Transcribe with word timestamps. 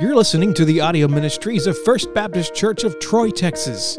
You're 0.00 0.16
listening 0.16 0.54
to 0.54 0.64
the 0.64 0.80
audio 0.80 1.06
ministries 1.08 1.66
of 1.66 1.76
First 1.76 2.14
Baptist 2.14 2.54
Church 2.54 2.84
of 2.84 2.98
Troy, 3.00 3.28
Texas. 3.28 3.98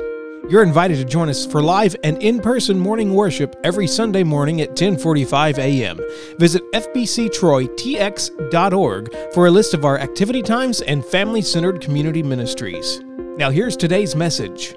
You're 0.50 0.64
invited 0.64 0.98
to 0.98 1.06
join 1.06 1.30
us 1.30 1.46
for 1.46 1.62
live 1.62 1.96
and 2.04 2.18
in-person 2.24 2.80
morning 2.80 3.14
worship 3.14 3.56
every 3.64 3.86
Sunday 3.86 4.24
morning 4.24 4.62
at 4.62 4.76
10:45 4.76 5.60
a.m. 5.60 6.00
Visit 6.40 6.64
fbctroytx.org 6.74 9.16
for 9.32 9.46
a 9.46 9.52
list 9.52 9.76
of 9.76 9.86
our 9.86 10.00
activity 10.00 10.42
times 10.42 10.82
and 10.82 11.06
family-centered 11.06 11.82
community 11.82 12.24
ministries. 12.24 13.00
Now 13.38 13.52
here's 13.52 13.78
today's 13.78 14.16
message. 14.16 14.74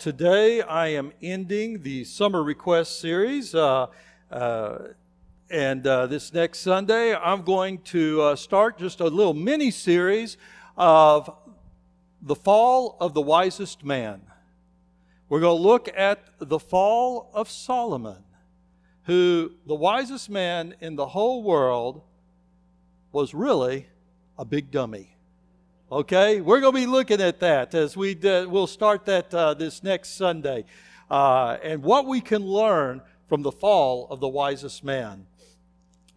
Today 0.00 0.60
I 0.60 0.88
am 0.88 1.12
ending 1.22 1.82
the 1.82 2.02
summer 2.02 2.42
request 2.42 2.98
series. 2.98 3.54
Uh, 3.54 3.86
uh, 4.28 4.78
and 5.50 5.84
uh, 5.84 6.06
this 6.06 6.32
next 6.32 6.60
Sunday, 6.60 7.12
I'm 7.14 7.42
going 7.42 7.78
to 7.78 8.22
uh, 8.22 8.36
start 8.36 8.78
just 8.78 9.00
a 9.00 9.04
little 9.04 9.34
mini 9.34 9.72
series 9.72 10.36
of 10.76 11.28
the 12.22 12.36
fall 12.36 12.96
of 13.00 13.14
the 13.14 13.20
wisest 13.20 13.84
man. 13.84 14.22
We're 15.28 15.40
going 15.40 15.58
to 15.58 15.62
look 15.62 15.88
at 15.94 16.20
the 16.38 16.60
fall 16.60 17.30
of 17.34 17.50
Solomon, 17.50 18.22
who, 19.04 19.52
the 19.66 19.74
wisest 19.74 20.30
man 20.30 20.76
in 20.80 20.94
the 20.94 21.06
whole 21.06 21.42
world, 21.42 22.02
was 23.10 23.34
really 23.34 23.88
a 24.38 24.44
big 24.44 24.70
dummy. 24.70 25.16
Okay, 25.90 26.40
we're 26.40 26.60
going 26.60 26.74
to 26.74 26.80
be 26.80 26.86
looking 26.86 27.20
at 27.20 27.40
that 27.40 27.74
as 27.74 27.96
we 27.96 28.14
we'll 28.14 28.68
start 28.68 29.04
that 29.06 29.34
uh, 29.34 29.54
this 29.54 29.82
next 29.82 30.10
Sunday, 30.10 30.64
uh, 31.10 31.56
and 31.64 31.82
what 31.82 32.06
we 32.06 32.20
can 32.20 32.46
learn 32.46 33.02
from 33.28 33.42
the 33.42 33.50
fall 33.50 34.06
of 34.10 34.20
the 34.20 34.28
wisest 34.28 34.84
man. 34.84 35.26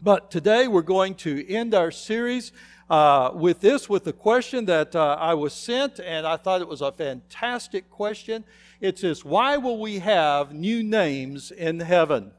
But 0.04 0.32
today 0.32 0.68
we're 0.68 0.82
going 0.82 1.16
to 1.16 1.48
end 1.50 1.74
our 1.74 1.90
series 1.90 2.52
uh, 2.90 3.32
with 3.34 3.62
this, 3.62 3.88
with 3.88 4.04
the 4.04 4.12
question 4.12 4.66
that 4.66 4.94
uh, 4.98 5.16
I 5.18 5.34
was 5.34 5.54
sent, 5.54 5.98
and 5.98 6.28
I 6.28 6.36
thought 6.36 6.60
it 6.60 6.68
was 6.68 6.82
a 6.82 6.92
fantastic 6.92 7.90
question. 7.90 8.44
It 8.82 9.00
says, 9.00 9.24
Why 9.24 9.56
will 9.56 9.80
we 9.80 10.00
have 10.00 10.54
new 10.54 10.84
names 10.84 11.52
in 11.52 11.80
heaven? 11.80 12.32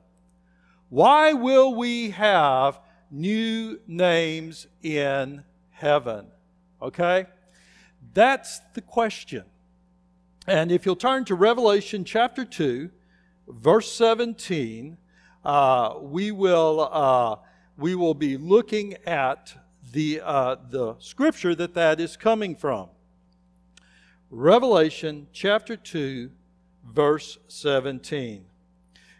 Why 0.90 1.32
will 1.32 1.74
we 1.74 2.10
have 2.10 2.80
new 3.10 3.80
names 3.86 4.66
in 4.82 5.42
heaven? 5.70 6.26
Okay? 6.82 7.24
That's 8.12 8.60
the 8.74 8.82
question. 8.82 9.44
And 10.46 10.70
if 10.70 10.84
you'll 10.84 10.96
turn 10.96 11.24
to 11.24 11.34
Revelation 11.34 12.04
chapter 12.04 12.44
2, 12.44 12.90
verse 13.48 13.90
17, 13.90 14.98
uh, 15.46 15.94
we 16.02 16.30
will 16.30 16.90
uh, 16.92 17.36
we 17.76 17.94
will 17.94 18.14
be 18.14 18.36
looking 18.36 18.94
at 19.06 19.54
the, 19.92 20.20
uh, 20.22 20.56
the 20.70 20.96
scripture 20.98 21.54
that 21.54 21.74
that 21.74 22.00
is 22.00 22.16
coming 22.16 22.54
from. 22.54 22.88
Revelation 24.30 25.26
chapter 25.32 25.76
2, 25.76 26.30
verse 26.84 27.38
17. 27.48 28.44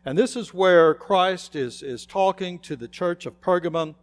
And 0.05 0.19
this 0.19 0.37
is 0.37 0.53
where 0.53 0.95
Christ 0.95 1.57
is, 1.57 1.83
is 1.83 2.07
talking 2.07 2.59
to 2.61 2.77
the 2.77 2.89
church 2.89 3.27
of 3.27 3.41
Pergamum 3.41 3.95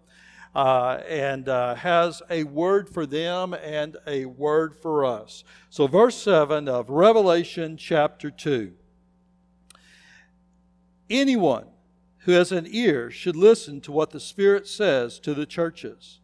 uh, 0.53 0.99
and 1.07 1.47
uh, 1.47 1.75
has 1.75 2.21
a 2.29 2.43
word 2.43 2.89
for 2.89 3.05
them 3.05 3.53
and 3.53 3.97
a 4.07 4.25
word 4.25 4.75
for 4.75 5.05
us. 5.05 5.43
So, 5.69 5.87
verse 5.87 6.17
7 6.17 6.67
of 6.67 6.89
Revelation 6.89 7.77
chapter 7.77 8.29
2. 8.31 8.73
Anyone 11.09 11.67
who 12.21 12.33
has 12.33 12.51
an 12.51 12.67
ear 12.69 13.09
should 13.09 13.35
listen 13.35 13.81
to 13.81 13.91
what 13.91 14.11
the 14.11 14.19
Spirit 14.19 14.67
says 14.67 15.19
to 15.19 15.33
the 15.33 15.45
churches. 15.45 16.19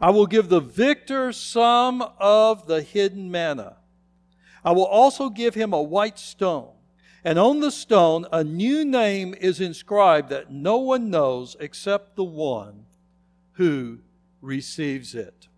I 0.00 0.10
will 0.10 0.26
give 0.26 0.48
the 0.48 0.60
victor 0.60 1.32
some 1.32 2.02
of 2.18 2.66
the 2.66 2.82
hidden 2.82 3.30
manna. 3.30 3.76
I 4.64 4.72
will 4.72 4.86
also 4.86 5.28
give 5.28 5.54
him 5.54 5.72
a 5.72 5.82
white 5.82 6.18
stone, 6.18 6.72
and 7.22 7.38
on 7.38 7.60
the 7.60 7.70
stone 7.70 8.26
a 8.32 8.42
new 8.42 8.84
name 8.84 9.34
is 9.38 9.60
inscribed 9.60 10.30
that 10.30 10.50
no 10.50 10.78
one 10.78 11.10
knows 11.10 11.56
except 11.60 12.16
the 12.16 12.24
one 12.24 12.86
who 13.52 13.98
receives 14.40 15.14
it. 15.14 15.48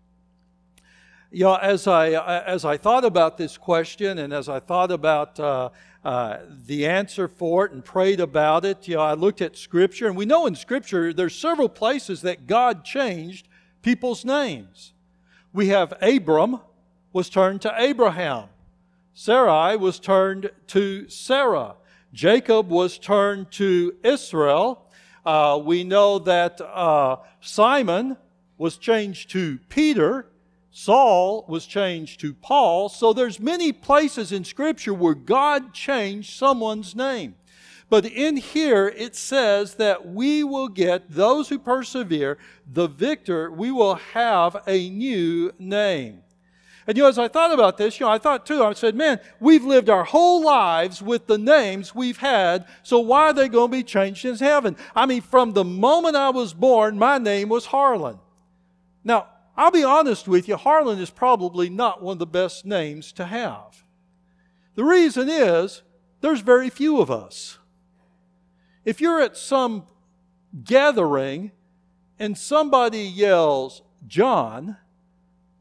You 1.31 1.45
know, 1.45 1.55
as 1.55 1.87
I, 1.87 2.11
as 2.11 2.63
I 2.63 2.77
thought 2.77 3.03
about 3.03 3.37
this 3.37 3.57
question 3.57 4.17
and 4.17 4.33
as 4.33 4.47
I 4.47 4.59
thought 4.59 4.91
about 4.91 5.39
uh, 5.39 5.69
uh, 6.07 6.39
the 6.65 6.87
answer 6.87 7.27
for 7.27 7.65
it 7.65 7.73
and 7.73 7.83
prayed 7.83 8.21
about 8.21 8.63
it. 8.63 8.87
You 8.87 8.95
know, 8.95 9.01
I 9.01 9.13
looked 9.13 9.41
at 9.41 9.57
Scripture, 9.57 10.07
and 10.07 10.15
we 10.15 10.23
know 10.23 10.45
in 10.45 10.55
Scripture 10.55 11.11
there's 11.11 11.35
several 11.35 11.67
places 11.67 12.21
that 12.21 12.47
God 12.47 12.85
changed 12.85 13.49
people's 13.81 14.23
names. 14.23 14.93
We 15.51 15.67
have 15.67 15.93
Abram 16.01 16.61
was 17.11 17.29
turned 17.29 17.61
to 17.63 17.73
Abraham. 17.77 18.45
Sarai 19.13 19.75
was 19.75 19.99
turned 19.99 20.49
to 20.67 21.09
Sarah. 21.09 21.75
Jacob 22.13 22.69
was 22.69 22.97
turned 22.97 23.51
to 23.51 23.93
Israel. 24.01 24.89
Uh, 25.25 25.59
we 25.61 25.83
know 25.83 26.19
that 26.19 26.61
uh, 26.61 27.17
Simon 27.41 28.15
was 28.57 28.77
changed 28.77 29.29
to 29.31 29.59
Peter. 29.67 30.27
Saul 30.79 31.43
was 31.47 31.65
changed 31.65 32.19
to 32.19 32.35
Paul. 32.35 32.87
So 32.87 33.11
there's 33.11 33.39
many 33.39 33.73
places 33.73 34.31
in 34.31 34.43
Scripture 34.43 34.93
where 34.93 35.15
God 35.15 35.73
changed 35.73 36.37
someone's 36.37 36.95
name. 36.95 37.33
But 37.89 38.05
in 38.05 38.37
here 38.37 38.87
it 38.87 39.15
says 39.15 39.73
that 39.75 40.07
we 40.07 40.43
will 40.43 40.67
get 40.67 41.09
those 41.09 41.49
who 41.49 41.57
persevere, 41.57 42.37
the 42.71 42.85
victor, 42.85 43.49
we 43.49 43.71
will 43.71 43.95
have 43.95 44.55
a 44.67 44.87
new 44.91 45.51
name. 45.57 46.21
And 46.85 46.95
you 46.95 47.03
know, 47.05 47.09
as 47.09 47.17
I 47.17 47.27
thought 47.27 47.51
about 47.51 47.79
this, 47.79 47.99
you 47.99 48.05
know, 48.05 48.11
I 48.11 48.19
thought 48.19 48.45
too, 48.45 48.63
I 48.63 48.73
said, 48.73 48.93
man, 48.93 49.19
we've 49.39 49.65
lived 49.65 49.89
our 49.89 50.03
whole 50.03 50.43
lives 50.43 51.01
with 51.01 51.25
the 51.25 51.39
names 51.39 51.95
we've 51.95 52.19
had, 52.19 52.67
so 52.83 52.99
why 52.99 53.23
are 53.23 53.33
they 53.33 53.49
going 53.49 53.71
to 53.71 53.77
be 53.77 53.83
changed 53.83 54.25
in 54.25 54.35
heaven? 54.35 54.77
I 54.95 55.07
mean, 55.07 55.21
from 55.21 55.53
the 55.53 55.65
moment 55.65 56.15
I 56.15 56.29
was 56.29 56.53
born, 56.53 56.99
my 56.99 57.17
name 57.17 57.49
was 57.49 57.65
Harlan. 57.65 58.19
Now, 59.03 59.29
I'll 59.57 59.71
be 59.71 59.83
honest 59.83 60.27
with 60.27 60.47
you, 60.47 60.55
Harlan 60.55 60.99
is 60.99 61.09
probably 61.09 61.67
not 61.67 62.03
one 62.03 62.13
of 62.13 62.19
the 62.19 62.27
best 62.27 62.63
names 62.63 63.11
to 63.13 63.25
have. 63.25 63.83
The 64.75 64.83
reason 64.83 65.27
is 65.27 65.81
there's 66.21 66.41
very 66.41 66.69
few 66.69 67.01
of 67.01 67.09
us. 67.09 67.57
If 68.85 69.01
you're 69.01 69.19
at 69.19 69.35
some 69.35 69.87
gathering 70.63 71.51
and 72.19 72.37
somebody 72.37 72.99
yells, 72.99 73.81
John, 74.05 74.77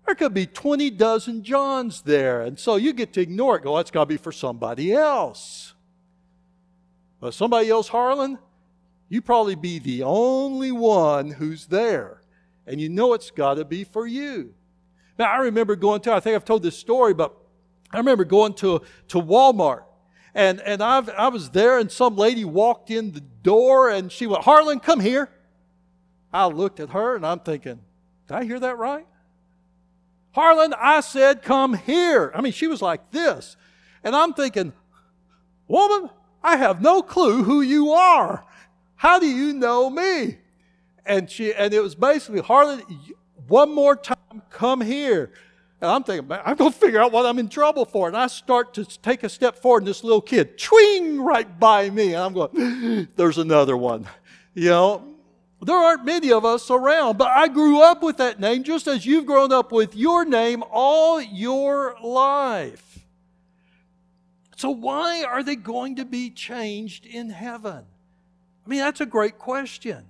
there 0.05 0.15
could 0.15 0.35
be 0.35 0.47
20 0.47 0.91
dozen 0.91 1.43
Johns 1.43 2.03
there. 2.03 2.43
And 2.43 2.59
so 2.59 2.77
you 2.77 2.93
get 2.93 3.15
to 3.15 3.23
ignore 3.23 3.57
it. 3.57 3.63
Go, 3.63 3.77
that's 3.77 3.91
got 3.91 4.05
to 4.05 4.07
be 4.07 4.19
for 4.19 4.31
somebody 4.31 4.93
else. 4.93 5.73
But 7.19 7.33
somebody 7.33 7.71
else, 7.71 7.89
Harlan, 7.89 8.39
you 9.09 9.23
probably 9.23 9.55
be 9.55 9.79
the 9.79 10.03
only 10.03 10.71
one 10.71 11.31
who's 11.31 11.67
there 11.67 12.21
and 12.67 12.81
you 12.81 12.89
know 12.89 13.15
it's 13.15 13.31
got 13.31 13.55
to 13.55 13.65
be 13.65 13.85
for 13.85 14.07
you. 14.07 14.55
Now, 15.19 15.27
I 15.27 15.39
remember 15.39 15.77
going 15.77 16.01
to, 16.03 16.13
I 16.13 16.21
think 16.21 16.37
I've 16.37 16.45
told 16.45 16.63
this 16.63 16.77
story, 16.77 17.15
but 17.15 17.35
I 17.91 17.99
remember 17.99 18.25
going 18.25 18.55
to, 18.55 18.83
to 19.09 19.19
Walmart. 19.19 19.85
And, 20.35 20.61
and 20.61 20.83
I've, 20.83 21.09
I 21.11 21.29
was 21.29 21.51
there, 21.51 21.79
and 21.79 21.91
some 21.91 22.17
lady 22.17 22.45
walked 22.45 22.91
in 22.91 23.13
the 23.13 23.21
door, 23.21 23.89
and 23.89 24.13
she 24.13 24.27
went, 24.27 24.45
Harlan, 24.45 24.81
come 24.81 25.01
here. 25.01 25.31
I 26.33 26.47
looked 26.47 26.81
at 26.81 26.91
her, 26.91 27.17
and 27.17 27.25
I'm 27.25 27.41
thinking, 27.41 27.81
did 28.29 28.35
I 28.35 28.45
hear 28.45 28.61
that 28.61 28.77
right? 28.77 29.07
Harlan, 30.33 30.75
I 30.79 31.01
said, 31.01 31.43
come 31.43 31.73
here. 31.73 32.31
I 32.35 32.43
mean, 32.43 32.53
she 32.53 32.67
was 32.67 32.83
like 32.83 33.11
this. 33.11 33.57
And 34.05 34.15
I'm 34.15 34.35
thinking, 34.35 34.75
woman, 35.67 36.11
I 36.43 36.57
have 36.57 36.83
no 36.83 37.01
clue 37.01 37.43
who 37.43 37.63
you 37.63 37.93
are. 37.93 38.45
How 38.97 39.19
do 39.19 39.27
you 39.27 39.55
know 39.55 39.89
me? 39.89 40.37
And 41.07 41.31
she 41.31 41.55
and 41.55 41.73
it 41.73 41.81
was 41.81 41.95
basically 41.95 42.41
Harlan, 42.41 42.83
one 43.49 43.73
more 43.73 43.97
time, 43.97 44.43
come 44.51 44.81
here. 44.81 45.33
And 45.81 45.91
I'm 45.91 46.05
thinking, 46.05 46.27
man, 46.27 46.41
I'm 46.45 46.57
going 46.57 46.73
to 46.73 46.79
figure 46.79 47.01
out 47.01 47.13
what 47.13 47.27
I'm 47.27 47.39
in 47.39 47.49
trouble 47.49 47.85
for. 47.85 48.09
And 48.09 48.17
I 48.17 48.29
start 48.29 48.73
to 48.75 48.85
take 48.85 49.25
a 49.25 49.29
step 49.29 49.57
forward, 49.57 49.83
and 49.83 49.89
this 49.89 50.03
little 50.03 50.23
kid, 50.23 50.57
twing, 50.57 51.23
right 51.23 51.61
by 51.61 51.91
me. 51.91 52.15
And 52.15 52.23
I'm 52.23 52.33
going, 52.33 53.09
there's 53.17 53.37
another 53.37 53.77
one. 53.77 54.07
You 54.55 54.71
know, 54.71 55.15
there 55.61 55.77
aren't 55.77 56.05
many 56.05 56.33
of 56.33 56.47
us 56.47 56.71
around, 56.71 57.19
but 57.19 57.29
I 57.29 57.49
grew 57.49 57.83
up 57.83 58.03
with 58.03 58.17
that 58.19 58.41
name 58.41 58.63
just 58.63 58.87
as 58.87 59.05
you've 59.05 59.27
grown 59.27 59.53
up 59.53 59.71
with 59.71 59.95
your 59.95 60.25
name 60.25 60.65
all 60.71 61.21
your 61.21 61.97
life. 62.03 63.07
So, 64.57 64.71
why 64.71 65.25
are 65.25 65.43
they 65.43 65.57
going 65.57 65.97
to 65.97 66.07
be 66.07 66.31
changed 66.31 67.05
in 67.05 67.29
heaven? 67.29 67.85
I 68.65 68.69
mean, 68.69 68.81
that's 68.81 69.03
a 69.03 69.07
great 69.07 69.39
question. 69.39 70.07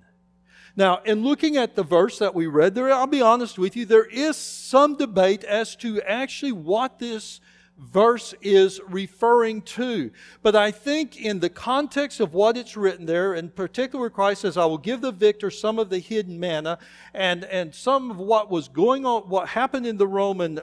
Now, 0.77 1.01
in 1.03 1.23
looking 1.23 1.57
at 1.57 1.75
the 1.75 1.81
verse 1.81 2.19
that 2.19 2.35
we 2.35 2.45
read 2.45 2.75
there, 2.75 2.93
I'll 2.93 3.07
be 3.07 3.19
honest 3.19 3.57
with 3.57 3.75
you, 3.75 3.83
there 3.83 4.05
is 4.05 4.37
some 4.37 4.95
debate 4.95 5.43
as 5.43 5.75
to 5.77 5.99
actually 6.03 6.51
what 6.51 6.99
this 6.99 7.41
verse 7.79 8.35
is 8.41 8.79
referring 8.87 9.63
to. 9.63 10.11
But 10.43 10.55
I 10.55 10.69
think 10.69 11.19
in 11.19 11.39
the 11.39 11.49
context 11.49 12.19
of 12.19 12.35
what 12.35 12.57
it's 12.57 12.77
written 12.77 13.07
there, 13.07 13.33
in 13.33 13.49
particular, 13.49 14.11
Christ 14.11 14.41
says, 14.41 14.55
I 14.55 14.65
will 14.65 14.77
give 14.77 15.01
the 15.01 15.11
victor 15.11 15.49
some 15.49 15.79
of 15.79 15.89
the 15.89 15.97
hidden 15.97 16.39
manna 16.39 16.77
and, 17.11 17.43
and 17.45 17.73
some 17.73 18.11
of 18.11 18.17
what 18.17 18.51
was 18.51 18.67
going 18.67 19.03
on, 19.03 19.23
what 19.23 19.49
happened 19.49 19.87
in 19.87 19.97
the 19.97 20.07
Roman 20.07 20.59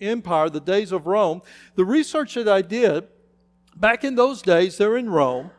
Empire, 0.00 0.48
the 0.48 0.60
days 0.60 0.92
of 0.92 1.08
Rome. 1.08 1.42
The 1.74 1.84
research 1.84 2.34
that 2.34 2.48
I 2.48 2.62
did 2.62 3.08
back 3.76 4.04
in 4.04 4.14
those 4.14 4.40
days, 4.40 4.78
there 4.78 4.96
in 4.96 5.10
Rome, 5.10 5.50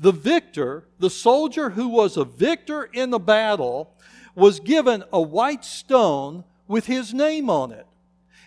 the 0.00 0.12
victor, 0.12 0.84
the 0.98 1.10
soldier 1.10 1.70
who 1.70 1.88
was 1.88 2.16
a 2.16 2.24
victor 2.24 2.84
in 2.84 3.10
the 3.10 3.18
battle, 3.18 3.94
was 4.34 4.58
given 4.58 5.04
a 5.12 5.20
white 5.20 5.64
stone 5.64 6.42
with 6.66 6.86
his 6.86 7.12
name 7.12 7.50
on 7.50 7.70
it. 7.70 7.86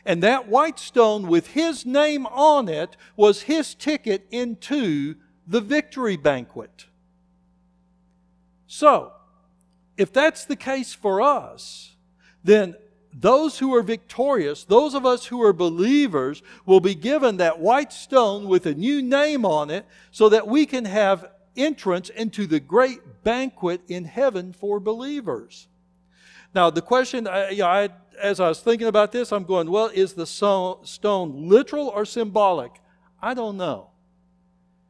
And 0.03 0.23
that 0.23 0.49
white 0.49 0.79
stone 0.79 1.27
with 1.27 1.47
his 1.47 1.85
name 1.85 2.25
on 2.25 2.67
it 2.67 2.97
was 3.15 3.43
his 3.43 3.75
ticket 3.75 4.25
into 4.31 5.15
the 5.47 5.61
victory 5.61 6.17
banquet. 6.17 6.87
So, 8.65 9.13
if 9.95 10.11
that's 10.11 10.45
the 10.45 10.55
case 10.55 10.93
for 10.93 11.21
us, 11.21 11.95
then 12.43 12.75
those 13.13 13.59
who 13.59 13.75
are 13.75 13.83
victorious, 13.83 14.63
those 14.63 14.95
of 14.95 15.05
us 15.05 15.27
who 15.27 15.43
are 15.43 15.53
believers, 15.53 16.41
will 16.65 16.79
be 16.79 16.95
given 16.95 17.37
that 17.37 17.59
white 17.59 17.93
stone 17.93 18.47
with 18.47 18.65
a 18.65 18.73
new 18.73 19.03
name 19.03 19.45
on 19.45 19.69
it 19.69 19.85
so 20.09 20.29
that 20.29 20.47
we 20.47 20.65
can 20.65 20.85
have 20.85 21.29
entrance 21.55 22.09
into 22.09 22.47
the 22.47 22.59
great 22.59 23.23
banquet 23.23 23.81
in 23.87 24.05
heaven 24.05 24.53
for 24.53 24.79
believers. 24.79 25.67
Now, 26.55 26.69
the 26.69 26.81
question, 26.81 27.27
I, 27.27 27.49
you 27.49 27.59
know, 27.59 27.67
I 27.67 27.89
as 28.21 28.39
I 28.39 28.47
was 28.47 28.59
thinking 28.59 28.87
about 28.87 29.11
this, 29.11 29.31
I'm 29.31 29.43
going, 29.43 29.69
well, 29.69 29.89
is 29.93 30.13
the 30.13 30.25
stone 30.25 31.49
literal 31.49 31.87
or 31.87 32.05
symbolic? 32.05 32.81
I 33.21 33.33
don't 33.33 33.57
know. 33.57 33.89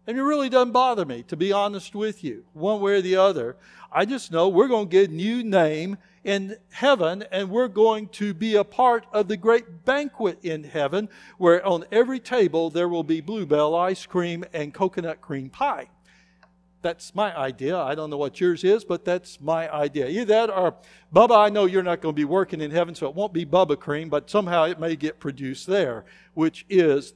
And 0.06 0.18
it 0.18 0.24
really 0.24 0.50
doesn't 0.50 0.74
bother 0.74 1.06
me, 1.06 1.24
to 1.24 1.38
be 1.38 1.54
honest 1.54 1.96
with 1.96 2.24
you, 2.24 2.44
one 2.54 2.82
way 2.82 2.96
or 2.96 3.02
the 3.02 3.16
other. 3.16 3.56
I 3.92 4.06
just 4.06 4.32
know 4.32 4.50
we're 4.50 4.68
going 4.68 4.90
to 4.90 4.92
get 4.92 5.10
a 5.10 5.14
new 5.14 5.44
name 5.44 5.98
in 6.26 6.58
heaven, 6.72 7.24
and 7.32 7.50
we're 7.50 7.70
going 7.70 8.10
to 8.10 8.34
be 8.34 8.56
a 8.56 8.64
part 8.64 9.06
of 9.14 9.28
the 9.28 9.38
great 9.38 9.86
banquet 9.86 10.40
in 10.44 10.64
heaven, 10.64 11.08
where 11.38 11.66
on 11.66 11.86
every 11.92 12.20
table 12.20 12.70
there 12.70 12.90
will 12.90 13.04
be 13.04 13.22
Blue 13.22 13.46
Bell 13.46 13.76
ice 13.76 14.06
cream 14.06 14.44
and 14.54 14.74
coconut 14.74 15.22
cream 15.22 15.50
pie 15.50 15.88
that's 16.84 17.16
my 17.16 17.36
idea. 17.36 17.78
I 17.78 17.96
don't 17.96 18.10
know 18.10 18.18
what 18.18 18.40
yours 18.40 18.64
is, 18.64 18.84
but 18.84 19.04
that's 19.04 19.42
my 19.42 19.74
idea. 19.74 20.08
Either 20.08 20.26
that 20.26 20.50
or, 20.52 20.76
Bubba, 21.14 21.36
I 21.36 21.50
know 21.50 21.66
you're 21.66 21.82
not 21.82 22.02
going 22.02 22.14
to 22.14 22.20
be 22.20 22.26
working 22.26 22.62
in 22.62 22.70
heaven, 22.70 22.94
so 22.94 23.08
it 23.08 23.16
won't 23.16 23.34
be 23.34 23.46
Bubba 23.46 23.80
cream, 23.80 24.10
but 24.10 24.30
somehow 24.30 24.66
it 24.66 24.80
may 24.80 24.96
get 24.96 25.20
produced 25.20 25.66
there, 25.66 26.06
which 26.34 26.66
is 26.70 27.14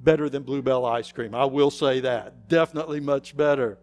better 0.00 0.28
than 0.28 0.42
Blue 0.42 0.62
Bell 0.62 0.84
ice 0.84 1.12
cream. 1.12 1.34
I 1.34 1.44
will 1.44 1.70
say 1.70 2.00
that. 2.00 2.48
Definitely 2.48 3.00
much 3.00 3.36
better. 3.36 3.78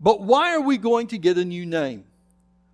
But 0.00 0.22
why 0.22 0.54
are 0.54 0.62
we 0.62 0.78
going 0.78 1.08
to 1.08 1.18
get 1.18 1.36
a 1.36 1.44
new 1.44 1.66
name? 1.66 2.04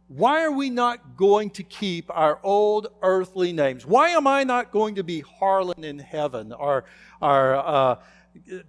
Why 0.08 0.44
are 0.44 0.52
we 0.52 0.70
not 0.70 1.16
going 1.16 1.50
to 1.50 1.64
keep 1.64 2.08
our 2.10 2.38
old 2.44 2.88
earthly 3.02 3.52
names? 3.52 3.84
Why 3.84 4.10
am 4.10 4.28
I 4.28 4.44
not 4.44 4.70
going 4.70 4.94
to 4.96 5.02
be 5.02 5.20
Harlan 5.20 5.82
in 5.82 5.98
heaven 5.98 6.52
or, 6.52 6.84
or 7.20 7.56
uh, 7.56 7.96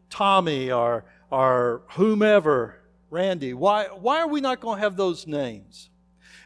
Tommy 0.09 0.71
or 0.71 1.05
or 1.29 1.81
whomever, 1.89 2.79
Randy, 3.09 3.53
why, 3.53 3.85
why 3.85 4.19
are 4.19 4.27
we 4.27 4.41
not 4.41 4.59
going 4.59 4.77
to 4.77 4.83
have 4.83 4.97
those 4.97 5.27
names? 5.27 5.89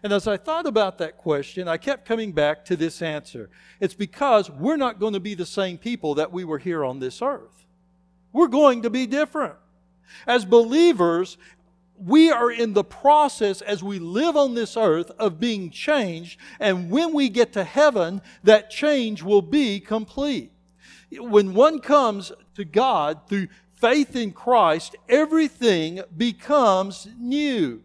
And 0.04 0.12
as 0.12 0.28
I 0.28 0.38
thought 0.38 0.66
about 0.66 0.98
that 0.98 1.18
question, 1.18 1.68
I 1.68 1.78
kept 1.78 2.07
coming 2.07 2.31
back 2.31 2.66
to 2.66 2.75
this 2.75 3.01
answer. 3.01 3.50
It's 3.80 3.94
because 3.94 4.50
we're 4.50 4.78
not 4.78 5.00
going 5.00 5.13
to 5.13 5.19
be 5.19 5.36
the 5.36 5.45
same 5.45 5.78
people 5.78 6.16
that 6.16 6.31
we 6.31 6.44
were 6.44 6.57
here 6.57 6.83
on 6.83 7.00
this 7.00 7.22
earth. 7.22 7.66
We're 8.33 8.48
going 8.48 8.81
to 8.81 8.89
be 8.89 9.06
different. 9.06 9.56
As 10.25 10.44
believers, 10.44 11.38
we 11.98 12.31
are 12.31 12.51
in 12.51 12.74
the 12.74 12.84
process 12.84 13.62
as 13.62 13.84
we 13.84 14.00
live 14.00 14.36
on 14.36 14.56
this 14.56 14.75
earth 14.75 15.12
of 15.19 15.39
being 15.39 15.69
changed, 15.69 16.39
and 16.60 16.89
when 16.89 17.13
we 17.13 17.30
get 17.30 17.54
to 17.54 17.63
heaven, 17.63 18.22
that 18.44 18.72
change 18.72 19.22
will 19.22 19.44
be 19.44 19.80
complete. 19.80 20.51
When 21.12 21.54
one 21.54 21.80
comes 21.80 22.31
to 22.56 22.66
God 22.66 23.27
through 23.27 23.50
faith 23.81 24.16
in 24.16 24.31
Christ, 24.31 24.95
everything 25.10 26.01
becomes 26.16 27.07
new. 27.19 27.81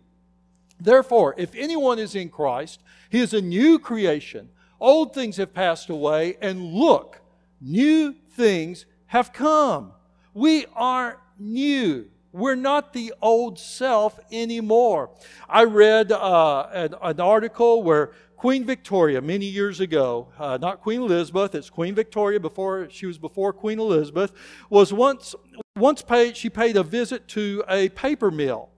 Therefore, 0.78 1.34
if 1.38 1.54
anyone 1.54 1.98
is 1.98 2.14
in 2.14 2.28
Christ, 2.28 2.82
he 3.08 3.20
is 3.20 3.32
a 3.32 3.40
new 3.40 3.78
creation. 3.78 4.50
Old 4.78 5.14
things 5.14 5.38
have 5.38 5.54
passed 5.54 5.88
away, 5.88 6.36
and 6.42 6.74
look, 6.74 7.20
new 7.62 8.14
things 8.32 8.84
have 9.06 9.32
come. 9.32 9.92
We 10.34 10.66
are 10.74 11.18
new. 11.38 12.10
We're 12.30 12.56
not 12.56 12.92
the 12.92 13.14
old 13.22 13.58
self 13.58 14.20
anymore. 14.30 15.08
I 15.48 15.64
read 15.64 16.12
uh, 16.12 16.68
an, 16.74 16.94
an 17.00 17.20
article 17.20 17.82
where 17.82 18.12
Queen 18.36 18.66
Victoria, 18.66 19.22
many 19.22 19.46
years 19.46 19.80
ago, 19.80 20.28
uh, 20.38 20.58
not 20.60 20.82
Queen 20.82 21.00
Elizabeth, 21.00 21.54
it's 21.54 21.70
Queen 21.70 21.94
Victoria 21.94 22.38
before 22.38 22.88
she 22.90 23.06
was 23.06 23.16
before 23.16 23.54
Queen 23.54 23.78
Elizabeth, 23.78 24.32
was 24.68 24.92
once 24.92 25.34
once 25.76 26.02
paid 26.02 26.36
she 26.36 26.50
paid 26.50 26.76
a 26.76 26.82
visit 26.82 27.28
to 27.28 27.62
a 27.68 27.88
paper 27.90 28.30
mill, 28.30 28.70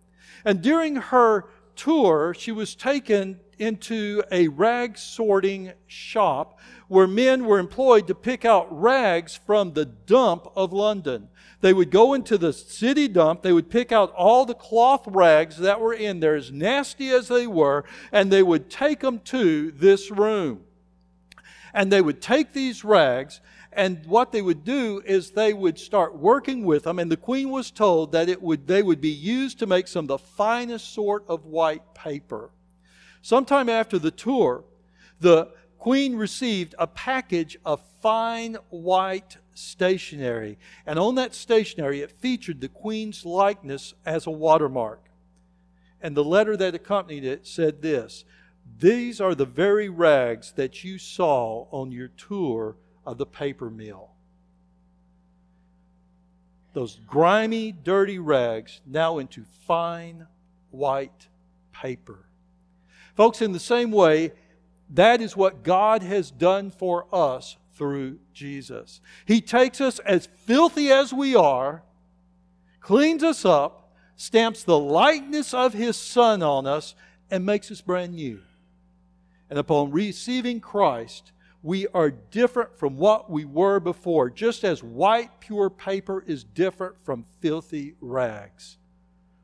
and 0.44 0.60
during 0.60 0.96
her 0.96 1.46
tour, 1.76 2.34
she 2.36 2.52
was 2.52 2.74
taken 2.74 3.40
into 3.58 4.22
a 4.30 4.48
rag 4.48 4.96
sorting 4.98 5.72
shop 5.86 6.58
where 6.88 7.06
men 7.06 7.44
were 7.44 7.58
employed 7.58 8.06
to 8.06 8.14
pick 8.14 8.44
out 8.44 8.66
rags 8.70 9.38
from 9.46 9.72
the 9.72 9.84
dump 9.84 10.46
of 10.56 10.72
London. 10.72 11.28
They 11.60 11.72
would 11.72 11.90
go 11.90 12.14
into 12.14 12.38
the 12.38 12.52
city 12.52 13.08
dump, 13.08 13.42
they 13.42 13.52
would 13.52 13.70
pick 13.70 13.90
out 13.90 14.12
all 14.14 14.44
the 14.44 14.54
cloth 14.54 15.06
rags 15.06 15.58
that 15.58 15.80
were 15.80 15.92
in 15.92 16.20
there, 16.20 16.36
as 16.36 16.52
nasty 16.52 17.10
as 17.10 17.28
they 17.28 17.46
were, 17.46 17.84
and 18.12 18.30
they 18.30 18.42
would 18.42 18.70
take 18.70 19.00
them 19.00 19.18
to 19.20 19.72
this 19.72 20.10
room. 20.10 20.62
And 21.74 21.92
they 21.92 22.00
would 22.00 22.22
take 22.22 22.52
these 22.52 22.84
rags, 22.84 23.40
and 23.78 24.04
what 24.06 24.32
they 24.32 24.42
would 24.42 24.64
do 24.64 25.00
is 25.06 25.30
they 25.30 25.54
would 25.54 25.78
start 25.78 26.18
working 26.18 26.64
with 26.64 26.82
them, 26.82 26.98
and 26.98 27.08
the 27.08 27.16
queen 27.16 27.48
was 27.48 27.70
told 27.70 28.10
that 28.10 28.28
it 28.28 28.42
would, 28.42 28.66
they 28.66 28.82
would 28.82 29.00
be 29.00 29.08
used 29.08 29.60
to 29.60 29.68
make 29.68 29.86
some 29.86 30.06
of 30.06 30.08
the 30.08 30.18
finest 30.18 30.92
sort 30.92 31.24
of 31.28 31.44
white 31.44 31.94
paper. 31.94 32.50
Sometime 33.22 33.68
after 33.68 33.96
the 33.96 34.10
tour, 34.10 34.64
the 35.20 35.52
queen 35.78 36.16
received 36.16 36.74
a 36.76 36.88
package 36.88 37.56
of 37.64 37.80
fine 38.02 38.56
white 38.70 39.36
stationery. 39.54 40.58
And 40.84 40.98
on 40.98 41.14
that 41.14 41.32
stationery, 41.32 42.00
it 42.00 42.10
featured 42.10 42.60
the 42.60 42.68
queen's 42.68 43.24
likeness 43.24 43.94
as 44.04 44.26
a 44.26 44.32
watermark. 44.32 45.04
And 46.00 46.16
the 46.16 46.24
letter 46.24 46.56
that 46.56 46.74
accompanied 46.74 47.24
it 47.24 47.46
said 47.46 47.80
this 47.80 48.24
These 48.80 49.20
are 49.20 49.36
the 49.36 49.46
very 49.46 49.88
rags 49.88 50.50
that 50.56 50.82
you 50.82 50.98
saw 50.98 51.68
on 51.70 51.92
your 51.92 52.08
tour 52.08 52.74
of 53.08 53.16
the 53.16 53.24
paper 53.24 53.70
mill. 53.70 54.10
Those 56.74 57.00
grimy, 57.06 57.72
dirty 57.72 58.18
rags 58.18 58.82
now 58.86 59.16
into 59.16 59.44
fine 59.66 60.26
white 60.70 61.28
paper. 61.72 62.26
Folks, 63.16 63.40
in 63.40 63.52
the 63.52 63.58
same 63.58 63.92
way, 63.92 64.32
that 64.90 65.22
is 65.22 65.34
what 65.34 65.62
God 65.62 66.02
has 66.02 66.30
done 66.30 66.70
for 66.70 67.06
us 67.10 67.56
through 67.76 68.18
Jesus. 68.34 69.00
He 69.24 69.40
takes 69.40 69.80
us 69.80 70.00
as 70.00 70.28
filthy 70.44 70.92
as 70.92 71.10
we 71.10 71.34
are, 71.34 71.82
cleans 72.82 73.22
us 73.22 73.46
up, 73.46 73.94
stamps 74.16 74.64
the 74.64 74.78
likeness 74.78 75.54
of 75.54 75.72
His 75.72 75.96
Son 75.96 76.42
on 76.42 76.66
us, 76.66 76.94
and 77.30 77.46
makes 77.46 77.70
us 77.70 77.80
brand 77.80 78.14
new. 78.14 78.40
And 79.48 79.58
upon 79.58 79.92
receiving 79.92 80.60
Christ, 80.60 81.32
we 81.62 81.88
are 81.88 82.10
different 82.10 82.78
from 82.78 82.96
what 82.96 83.30
we 83.30 83.44
were 83.44 83.80
before, 83.80 84.30
just 84.30 84.64
as 84.64 84.82
white, 84.82 85.40
pure 85.40 85.70
paper 85.70 86.22
is 86.26 86.44
different 86.44 86.94
from 87.04 87.26
filthy 87.40 87.94
rags. 88.00 88.78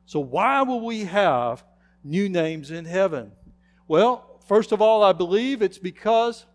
So, 0.05 0.19
why 0.19 0.61
will 0.61 0.85
we 0.85 1.05
have 1.05 1.63
new 2.03 2.29
names 2.29 2.71
in 2.71 2.85
heaven? 2.85 3.31
Well, 3.87 4.39
first 4.47 4.71
of 4.71 4.81
all, 4.81 5.03
I 5.03 5.13
believe 5.13 5.61
it's 5.61 5.77
because 5.77 6.45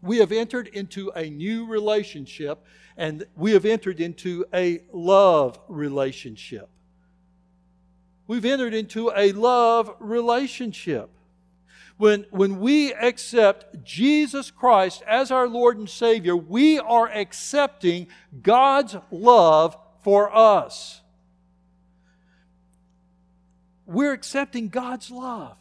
we 0.00 0.18
have 0.18 0.32
entered 0.32 0.66
into 0.68 1.10
a 1.14 1.30
new 1.30 1.66
relationship 1.66 2.64
and 2.96 3.24
we 3.36 3.52
have 3.52 3.64
entered 3.64 4.00
into 4.00 4.44
a 4.52 4.80
love 4.92 5.58
relationship. 5.68 6.68
We've 8.26 8.44
entered 8.44 8.74
into 8.74 9.12
a 9.14 9.32
love 9.32 9.94
relationship. 10.00 11.10
When, 11.96 12.26
when 12.30 12.58
we 12.58 12.92
accept 12.94 13.84
Jesus 13.84 14.50
Christ 14.50 15.02
as 15.06 15.30
our 15.30 15.48
Lord 15.48 15.78
and 15.78 15.88
Savior, 15.88 16.36
we 16.36 16.78
are 16.78 17.08
accepting 17.08 18.08
God's 18.42 18.96
love 19.10 19.76
for 20.02 20.34
us. 20.34 21.00
We're 23.86 24.12
accepting 24.12 24.68
God's 24.68 25.10
love. 25.10 25.56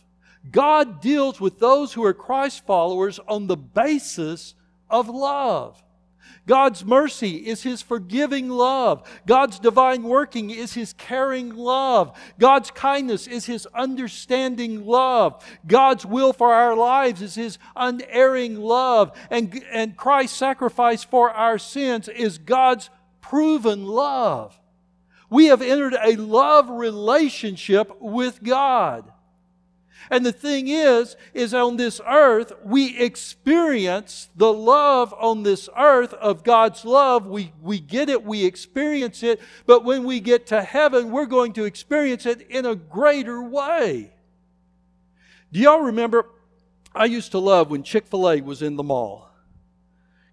God 0.50 1.01
deals 1.01 1.39
with 1.39 1.59
those 1.59 1.93
who 1.93 2.03
are 2.03 2.13
Christ 2.13 2.65
followers 2.65 3.19
on 3.27 3.47
the 3.47 3.57
basis 3.57 4.55
of 4.89 5.07
love. 5.09 5.81
God's 6.48 6.84
mercy 6.84 7.38
is 7.48 7.63
His 7.63 7.82
forgiving 7.82 8.50
love. 8.50 9.08
God's 9.28 9.60
divine 9.60 10.04
working 10.04 10.50
is 10.50 10.74
His 10.74 10.94
caring 10.94 11.56
love. 11.56 12.18
God's 12.40 12.72
kindness 12.72 13.28
is 13.28 13.46
His 13.46 13.68
understanding 13.68 14.86
love. 14.86 15.44
God's 15.68 16.06
will 16.06 16.34
for 16.34 16.54
our 16.54 16.75
lives 16.75 17.22
is 17.22 17.36
His 17.36 17.58
unerring 17.75 18.58
love. 18.58 19.18
And, 19.30 19.63
and 19.72 19.96
Christ's 19.96 20.38
sacrifice 20.38 21.04
for 21.04 21.30
our 21.32 21.58
sins 21.58 22.08
is 22.08 22.38
God's 22.38 22.90
proven 23.22 23.86
love. 23.86 24.60
We 25.30 25.46
have 25.46 25.62
entered 25.62 25.96
a 26.04 26.18
love 26.18 26.70
relationship 26.70 28.01
with 28.01 28.44
God. 28.44 29.12
And 30.10 30.25
the 30.25 30.31
thing 30.31 30.67
is, 30.67 31.15
is 31.34 31.53
on 31.53 31.77
this 31.77 32.01
earth, 32.08 32.51
we 32.63 32.98
experience 32.98 34.29
the 34.36 34.51
love 34.51 35.13
on 35.17 35.43
this 35.43 35.70
earth 35.77 36.13
of 36.15 36.43
God's 36.43 36.84
love. 36.84 37.25
We, 37.25 37.53
we 37.62 37.79
get 37.79 38.10
it, 38.10 38.24
we 38.24 38.46
experience 38.46 39.24
it, 39.24 39.39
but 39.65 39.86
when 39.86 40.03
we 40.03 40.20
get 40.20 40.48
to 40.48 40.63
heaven, 40.63 41.12
we're 41.12 41.25
going 41.25 41.53
to 41.53 41.65
experience 41.65 42.25
it 42.25 42.41
in 42.50 42.65
a 42.65 42.75
greater 42.75 43.41
way. 43.41 44.12
Do 45.51 45.60
y'all 45.60 45.81
remember? 45.81 46.29
I 46.93 47.05
used 47.05 47.31
to 47.31 47.39
love 47.39 47.72
when 47.72 47.84
Chick-fil-A 47.84 48.41
was 48.41 48.62
in 48.62 48.75
the 48.75 48.84
mall 48.84 49.29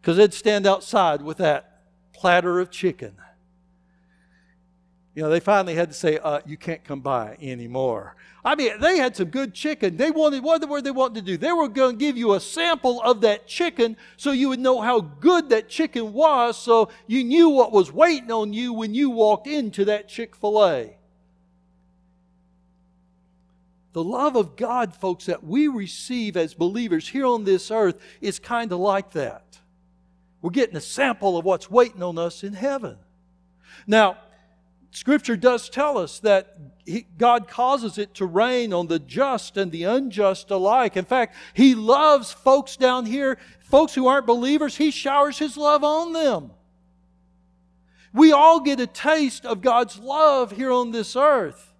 because 0.01 0.17
they'd 0.17 0.35
stand 0.35 0.67
outside 0.67 1.23
with 1.23 1.39
that 1.39 1.83
platter 2.13 2.59
of 2.59 2.71
chicken. 2.71 3.17
You 5.19 5.25
know, 5.25 5.31
they 5.31 5.41
finally 5.41 5.75
had 5.75 5.89
to 5.89 5.97
say, 5.97 6.19
uh, 6.19 6.39
you 6.47 6.57
can't 6.57 6.85
come 6.85 7.01
by 7.01 7.37
anymore. 7.43 8.15
I 8.45 8.55
mean, 8.55 8.79
they 8.79 8.99
had 8.99 9.17
some 9.17 9.31
good 9.31 9.53
chicken. 9.53 9.97
They 9.97 10.13
wanted, 10.13 10.45
what 10.45 10.69
were 10.69 10.81
they 10.81 10.93
wanting 10.93 11.17
to 11.17 11.23
do? 11.23 11.37
They 11.37 11.51
were 11.51 11.67
going 11.67 11.97
to 11.97 11.99
give 11.99 12.17
you 12.17 12.35
a 12.35 12.41
sample 12.41 13.03
of 13.03 13.23
that 13.23 13.49
chicken 13.49 13.97
so 14.17 14.31
you 14.31 14.51
would 14.51 14.61
know 14.61 14.81
how 14.81 15.01
good 15.01 15.49
that 15.49 15.69
chicken 15.69 16.13
was 16.13 16.57
so 16.57 16.91
you 17.09 17.25
knew 17.25 17.49
what 17.49 17.73
was 17.73 17.91
waiting 17.91 18.31
on 18.31 18.53
you 18.53 18.73
when 18.73 18.95
you 18.95 19.11
walked 19.11 19.49
into 19.49 19.87
that 19.87 20.09
Chick-fil-A. 20.09 20.97
The 23.95 24.05
love 24.05 24.37
of 24.37 24.55
God, 24.55 24.95
folks, 24.95 25.27
that 25.27 25.43
we 25.43 25.67
receive 25.67 26.37
as 26.37 26.55
believers 26.55 27.09
here 27.09 27.27
on 27.27 27.43
this 27.43 27.73
earth 27.73 28.01
is 28.21 28.39
kind 28.39 28.71
of 28.71 28.79
like 28.79 29.11
that. 29.15 29.59
We're 30.43 30.51
getting 30.51 30.77
a 30.77 30.81
sample 30.81 31.37
of 31.37 31.45
what's 31.45 31.69
waiting 31.69 32.05
on 32.05 32.19
us 32.19 32.45
in 32.45 32.53
heaven. 32.53 32.99
Now, 33.85 34.19
Scripture 34.91 35.37
does 35.37 35.69
tell 35.69 35.99
us 35.99 36.19
that 36.21 36.57
he, 36.89 37.07
God 37.19 37.49
causes 37.49 37.99
it 37.99 38.15
to 38.15 38.25
rain 38.25 38.73
on 38.73 38.87
the 38.87 38.99
just 38.99 39.59
and 39.59 39.71
the 39.71 39.85
unjust 39.85 40.51
alike. 40.51 40.97
In 40.97 41.05
fact, 41.05 41.37
He 41.53 41.75
loves 41.75 42.33
folks 42.33 42.77
down 42.77 43.05
here, 43.05 43.39
folks 43.61 43.95
who 43.95 44.07
aren't 44.07 44.27
believers, 44.27 44.77
He 44.77 44.91
showers 44.91 45.39
His 45.39 45.59
love 45.59 45.85
on 45.85 46.15
them. 46.15 46.51
We 48.15 48.33
all 48.33 48.61
get 48.61 48.81
a 48.81 48.87
taste 48.87 49.45
of 49.45 49.61
God's 49.61 49.99
love 49.99 50.53
here 50.53 50.73
on 50.73 50.93
this 50.93 51.15
earth. 51.15 51.75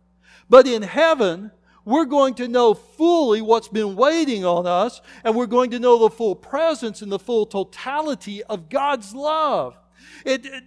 But 0.51 0.67
in 0.67 0.83
heaven, 0.83 1.53
we're 1.87 2.05
going 2.05 2.35
to 2.35 2.49
know 2.49 2.75
fully 2.75 3.41
what's 3.41 3.69
been 3.69 3.97
waiting 3.97 4.45
on 4.45 4.67
us, 4.67 5.01
and 5.25 5.35
we're 5.35 5.47
going 5.47 5.71
to 5.71 5.79
know 5.79 5.99
the 5.99 6.11
full 6.11 6.37
presence 6.37 7.01
and 7.01 7.11
the 7.11 7.19
full 7.19 7.47
totality 7.47 8.43
of 8.45 8.69
God's 8.69 9.15
love. 9.15 9.75
It, 10.27 10.45
it, 10.45 10.65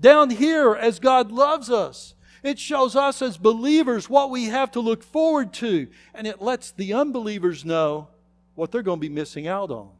down 0.00 0.30
here, 0.30 0.74
as 0.74 0.98
God 0.98 1.32
loves 1.32 1.70
us, 1.70 2.14
it 2.42 2.58
shows 2.58 2.94
us 2.94 3.20
as 3.20 3.36
believers 3.36 4.08
what 4.08 4.30
we 4.30 4.44
have 4.44 4.70
to 4.72 4.80
look 4.80 5.02
forward 5.02 5.52
to, 5.54 5.88
and 6.14 6.26
it 6.26 6.40
lets 6.40 6.70
the 6.70 6.92
unbelievers 6.92 7.64
know 7.64 8.08
what 8.54 8.70
they're 8.70 8.82
going 8.82 8.98
to 8.98 9.08
be 9.08 9.08
missing 9.08 9.46
out 9.46 9.70
on 9.70 9.90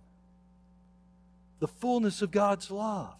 the 1.61 1.69
fullness 1.69 2.23
of 2.23 2.31
God's 2.31 2.71
love. 2.71 3.14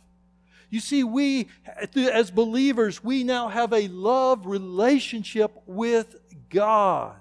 You 0.71 0.81
see, 0.81 1.03
we, 1.03 1.49
as 1.97 2.31
believers, 2.31 3.03
we 3.03 3.25
now 3.25 3.49
have 3.49 3.73
a 3.73 3.89
love 3.89 4.47
relationship 4.47 5.51
with 5.67 6.17
God. 6.51 7.17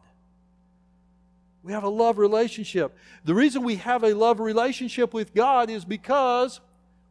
We 1.63 1.71
have 1.71 1.83
a 1.83 1.89
love 1.89 2.17
relationship. 2.17 2.95
The 3.23 3.33
reason 3.33 3.63
we 3.63 3.75
have 3.77 4.03
a 4.03 4.13
love 4.13 4.39
relationship 4.39 5.13
with 5.13 5.33
God 5.33 5.69
is 5.69 5.85
because 5.85 6.59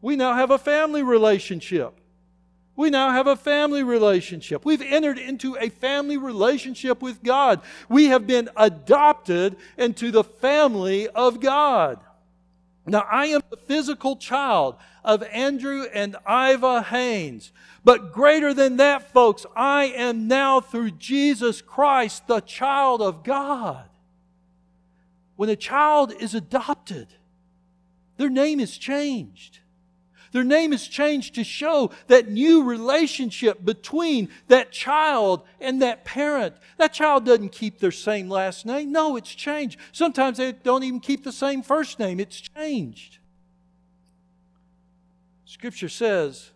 we 0.00 0.14
now 0.14 0.34
have 0.34 0.50
a 0.50 0.58
family 0.58 1.02
relationship. 1.02 1.98
We 2.76 2.90
now 2.90 3.10
have 3.10 3.26
a 3.26 3.36
family 3.36 3.82
relationship. 3.82 4.64
We've 4.66 4.82
entered 4.82 5.18
into 5.18 5.56
a 5.56 5.70
family 5.70 6.18
relationship 6.18 7.00
with 7.00 7.22
God. 7.22 7.62
We 7.88 8.06
have 8.06 8.26
been 8.26 8.50
adopted 8.54 9.56
into 9.78 10.10
the 10.10 10.22
family 10.22 11.08
of 11.08 11.40
God. 11.40 11.98
Now, 12.84 13.04
I 13.10 13.26
am 13.26 13.40
the 13.50 13.56
physical 13.56 14.16
child 14.16 14.76
of 15.02 15.22
Andrew 15.24 15.86
and 15.92 16.16
Iva 16.28 16.82
Haines. 16.82 17.50
But 17.82 18.12
greater 18.12 18.52
than 18.52 18.76
that, 18.76 19.12
folks, 19.12 19.46
I 19.56 19.86
am 19.86 20.28
now 20.28 20.60
through 20.60 20.92
Jesus 20.92 21.62
Christ 21.62 22.28
the 22.28 22.40
child 22.40 23.00
of 23.00 23.24
God. 23.24 23.88
When 25.34 25.48
a 25.48 25.56
child 25.56 26.12
is 26.20 26.34
adopted, 26.34 27.08
their 28.18 28.30
name 28.30 28.60
is 28.60 28.78
changed. 28.78 29.60
Their 30.36 30.44
name 30.44 30.74
is 30.74 30.86
changed 30.86 31.36
to 31.36 31.44
show 31.44 31.92
that 32.08 32.28
new 32.28 32.62
relationship 32.62 33.64
between 33.64 34.28
that 34.48 34.70
child 34.70 35.42
and 35.62 35.80
that 35.80 36.04
parent. 36.04 36.56
That 36.76 36.92
child 36.92 37.24
doesn't 37.24 37.52
keep 37.52 37.78
their 37.78 37.90
same 37.90 38.28
last 38.28 38.66
name. 38.66 38.92
No, 38.92 39.16
it's 39.16 39.34
changed. 39.34 39.80
Sometimes 39.92 40.36
they 40.36 40.52
don't 40.52 40.82
even 40.82 41.00
keep 41.00 41.24
the 41.24 41.32
same 41.32 41.62
first 41.62 41.98
name. 41.98 42.20
It's 42.20 42.38
changed. 42.38 43.16
Scripture 45.46 45.88
says, 45.88 46.50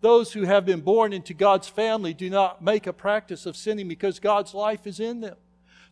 those 0.00 0.32
who 0.32 0.44
have 0.44 0.64
been 0.64 0.80
born 0.80 1.12
into 1.12 1.34
God's 1.34 1.68
family 1.68 2.14
do 2.14 2.30
not 2.30 2.62
make 2.62 2.86
a 2.86 2.92
practice 2.94 3.44
of 3.44 3.54
sinning 3.54 3.86
because 3.86 4.18
God's 4.18 4.54
life 4.54 4.86
is 4.86 4.98
in 4.98 5.20
them. 5.20 5.36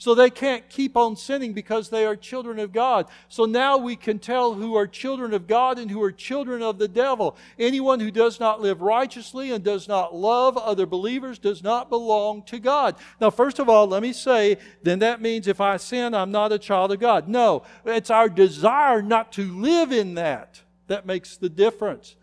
So 0.02 0.16
they 0.16 0.30
can't 0.30 0.68
keep 0.68 0.97
on 0.97 1.14
sinning 1.14 1.52
because 1.52 1.88
they 1.88 2.04
are 2.04 2.16
children 2.16 2.59
of 2.59 2.73
God. 2.73 3.06
So 3.28 3.44
now 3.44 3.76
we 3.76 3.94
can 3.94 4.18
tell 4.18 4.54
who 4.54 4.75
are 4.75 4.88
children 4.88 5.32
of 5.32 5.47
God 5.47 5.78
and 5.78 5.88
who 5.88 6.02
are 6.02 6.11
children 6.11 6.61
of 6.61 6.78
the 6.78 6.88
devil. 6.88 7.37
Anyone 7.56 8.00
who 8.00 8.11
does 8.11 8.40
not 8.40 8.61
live 8.61 8.82
righteously 8.82 9.52
and 9.52 9.62
does 9.62 9.87
not 9.87 10.12
love 10.12 10.56
other 10.56 10.87
believers 10.87 11.38
does 11.38 11.62
not 11.62 11.88
belong 11.88 12.42
to 12.47 12.59
God. 12.59 12.97
Now, 13.21 13.30
first 13.30 13.61
of 13.61 13.68
all, 13.68 13.87
let 13.87 14.02
me 14.02 14.12
say, 14.12 14.59
then 14.82 14.99
that 14.99 15.23
means 15.23 15.47
if 15.47 15.61
I 15.61 15.76
sin, 15.76 16.14
I'm 16.14 16.32
not 16.32 16.50
a 16.50 16.59
child 16.59 16.90
of 16.90 16.99
God. 16.99 17.28
No, 17.28 17.62
it's 17.85 18.11
our 18.11 18.28
desire 18.28 19.02
not 19.02 19.30
to 19.35 19.44
live 19.52 19.92
in 19.92 20.14
that 20.14 20.62
that 20.88 21.06
makes 21.06 21.37
the 21.37 21.49
difference. 21.49 22.16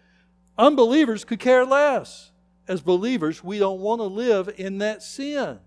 Unbelievers 0.58 1.24
could 1.24 1.40
care 1.40 1.64
less. 1.64 2.32
As 2.68 2.82
believers, 2.82 3.42
we 3.42 3.58
don't 3.58 3.80
want 3.80 4.02
to 4.02 4.06
live 4.06 4.54
in 4.58 4.80
that 4.80 5.02
sin 5.02 5.60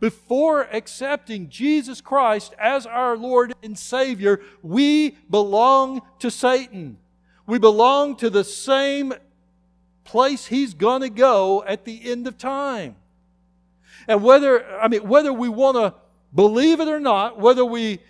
before 0.00 0.62
accepting 0.72 1.48
Jesus 1.48 2.00
Christ 2.00 2.54
as 2.58 2.86
our 2.86 3.16
Lord 3.16 3.54
and 3.62 3.78
Savior, 3.78 4.40
we 4.62 5.10
belong 5.30 6.02
to 6.18 6.30
Satan. 6.30 6.98
We 7.46 7.58
belong 7.58 8.16
to 8.16 8.30
the 8.30 8.44
same 8.44 9.12
place 10.04 10.46
he's 10.46 10.74
going 10.74 11.02
to 11.02 11.10
go 11.10 11.64
at 11.64 11.84
the 11.84 12.10
end 12.10 12.26
of 12.26 12.38
time. 12.38 12.96
And 14.06 14.22
whether, 14.22 14.64
I 14.78 14.88
mean, 14.88 15.06
whether 15.08 15.32
we 15.32 15.48
want 15.48 15.76
to 15.76 15.94
believe 16.34 16.80
it 16.80 16.88
or 16.88 17.00
not, 17.00 17.38
whether 17.38 17.64
we 17.64 18.00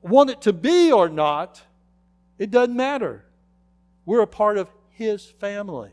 want 0.00 0.30
it 0.30 0.42
to 0.42 0.52
be 0.52 0.92
or 0.92 1.08
not, 1.08 1.62
it 2.38 2.50
doesn't 2.50 2.76
matter. 2.76 3.24
We're 4.04 4.22
a 4.22 4.26
part 4.26 4.58
of 4.58 4.68
his 4.90 5.24
family. 5.24 5.90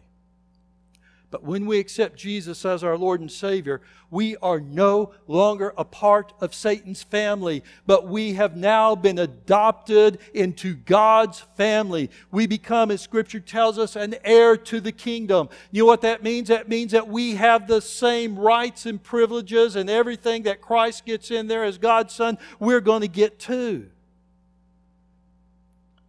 But 1.31 1.43
when 1.43 1.67
we 1.67 1.77
accept 1.77 2.17
Jesus 2.17 2.65
as 2.65 2.83
our 2.83 2.97
Lord 2.97 3.21
and 3.21 3.31
Savior, 3.31 3.81
we 4.09 4.35
are 4.37 4.59
no 4.59 5.13
longer 5.27 5.73
a 5.77 5.85
part 5.85 6.33
of 6.41 6.55
Satan's 6.55 7.03
family, 7.03 7.63
but 7.85 8.07
we 8.07 8.33
have 8.33 8.57
now 8.57 8.95
been 8.95 9.19
adopted 9.19 10.17
into 10.33 10.73
God's 10.73 11.41
family. 11.55 12.09
We 12.31 12.47
become, 12.47 12.89
as 12.89 13.01
Scripture 13.01 13.39
tells 13.39 13.77
us, 13.77 13.95
an 13.95 14.15
heir 14.23 14.57
to 14.57 14.79
the 14.81 14.91
kingdom. 14.91 15.49
You 15.69 15.83
know 15.83 15.87
what 15.87 16.01
that 16.01 16.23
means? 16.23 16.47
That 16.47 16.67
means 16.67 16.93
that 16.93 17.07
we 17.07 17.35
have 17.35 17.67
the 17.67 17.81
same 17.81 18.37
rights 18.37 18.87
and 18.87 19.01
privileges 19.01 19.75
and 19.75 19.87
everything 19.87 20.43
that 20.43 20.61
Christ 20.61 21.05
gets 21.05 21.29
in 21.29 21.45
there 21.45 21.63
as 21.63 21.77
God's 21.77 22.15
Son, 22.15 22.39
we're 22.59 22.81
going 22.81 23.01
to 23.01 23.07
get 23.07 23.37
too. 23.37 23.89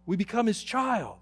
We 0.07 0.15
become 0.15 0.47
His 0.47 0.63
child. 0.63 1.17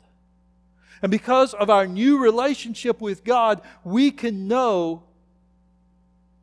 And 1.02 1.12
because 1.12 1.54
of 1.54 1.70
our 1.70 1.88
new 1.88 2.18
relationship 2.18 3.02
with 3.02 3.24
God, 3.24 3.62
we 3.84 4.12
can 4.12 4.48
know 4.48 5.04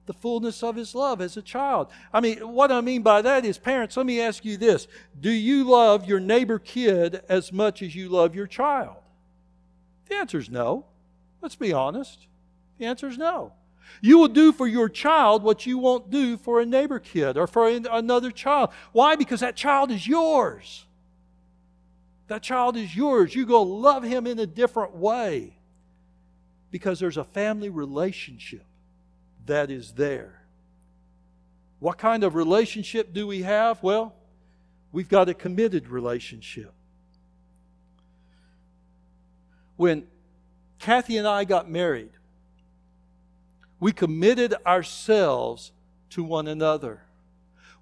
the 0.07 0.15
fullness 0.15 0.63
of 0.63 0.77
His 0.77 0.95
love 0.95 1.21
as 1.21 1.37
a 1.37 1.43
child. 1.43 1.89
I 2.13 2.21
mean, 2.21 2.39
what 2.39 2.73
I 2.73 2.81
mean 2.81 3.03
by 3.03 3.23
that 3.23 3.45
is, 3.45 3.59
parents, 3.59 3.97
let 3.97 4.07
me 4.07 4.21
ask 4.21 4.45
you 4.45 4.57
this 4.57 4.87
Do 5.21 5.31
you 5.31 5.65
love 5.65 6.07
your 6.07 6.21
neighbor 6.21 6.59
kid 6.59 7.23
as 7.29 7.53
much 7.53 7.83
as 7.83 7.95
you 7.95 8.09
love 8.09 8.35
your 8.35 8.47
child? 8.47 8.97
The 10.09 10.17
answer 10.17 10.39
is 10.39 10.49
no. 10.49 10.87
Let's 11.43 11.57
be 11.57 11.73
honest. 11.73 12.27
The 12.79 12.87
answer 12.87 13.09
is 13.09 13.19
no. 13.19 13.53
You 14.01 14.19
will 14.19 14.29
do 14.29 14.53
for 14.53 14.67
your 14.67 14.89
child 14.89 15.43
what 15.43 15.67
you 15.67 15.79
won't 15.79 16.11
do 16.11 16.37
for 16.37 16.61
a 16.61 16.67
neighbor 16.67 16.99
kid 16.99 17.37
or 17.37 17.47
for 17.47 17.69
another 17.69 18.31
child. 18.31 18.71
Why? 18.93 19.17
Because 19.17 19.41
that 19.41 19.57
child 19.57 19.91
is 19.91 20.07
yours. 20.07 20.86
That 22.29 22.43
child 22.43 22.77
is 22.77 22.97
yours. 22.97 23.35
You 23.35 23.47
go 23.47 23.63
love 23.63 24.03
him 24.03 24.27
in 24.27 24.39
a 24.39 24.47
different 24.47 24.97
way 24.97 25.57
because 26.71 26.99
there's 26.99 27.17
a 27.17 27.25
family 27.25 27.69
relationship 27.69 28.65
that 29.47 29.71
is 29.71 29.93
there. 29.93 30.43
What 31.79 31.99
kind 31.99 32.25
of 32.25 32.35
relationship 32.35 33.13
do 33.13 33.27
we 33.27 33.43
have? 33.43 33.83
Well, 33.83 34.15
we've 34.93 35.09
got 35.09 35.29
a 35.29 35.35
committed 35.35 35.89
relationship. 35.89 36.73
When 39.77 40.07
Kathy 40.79 41.19
and 41.19 41.29
I 41.29 41.45
got 41.45 41.71
married, 41.71 42.11
we 43.79 43.93
committed 43.93 44.55
ourselves 44.67 45.71
to 46.11 46.25
one 46.25 46.49
another. 46.49 47.03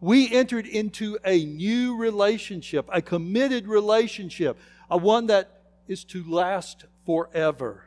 We 0.04 0.30
entered 0.30 0.66
into 0.66 1.16
a 1.24 1.46
new 1.46 1.96
relationship, 1.96 2.90
a 2.92 3.00
committed 3.00 3.66
relationship, 3.66 4.58
a 4.90 4.98
one 4.98 5.28
that 5.28 5.62
is 5.88 6.04
to 6.04 6.22
last 6.30 6.84
forever. 7.06 7.84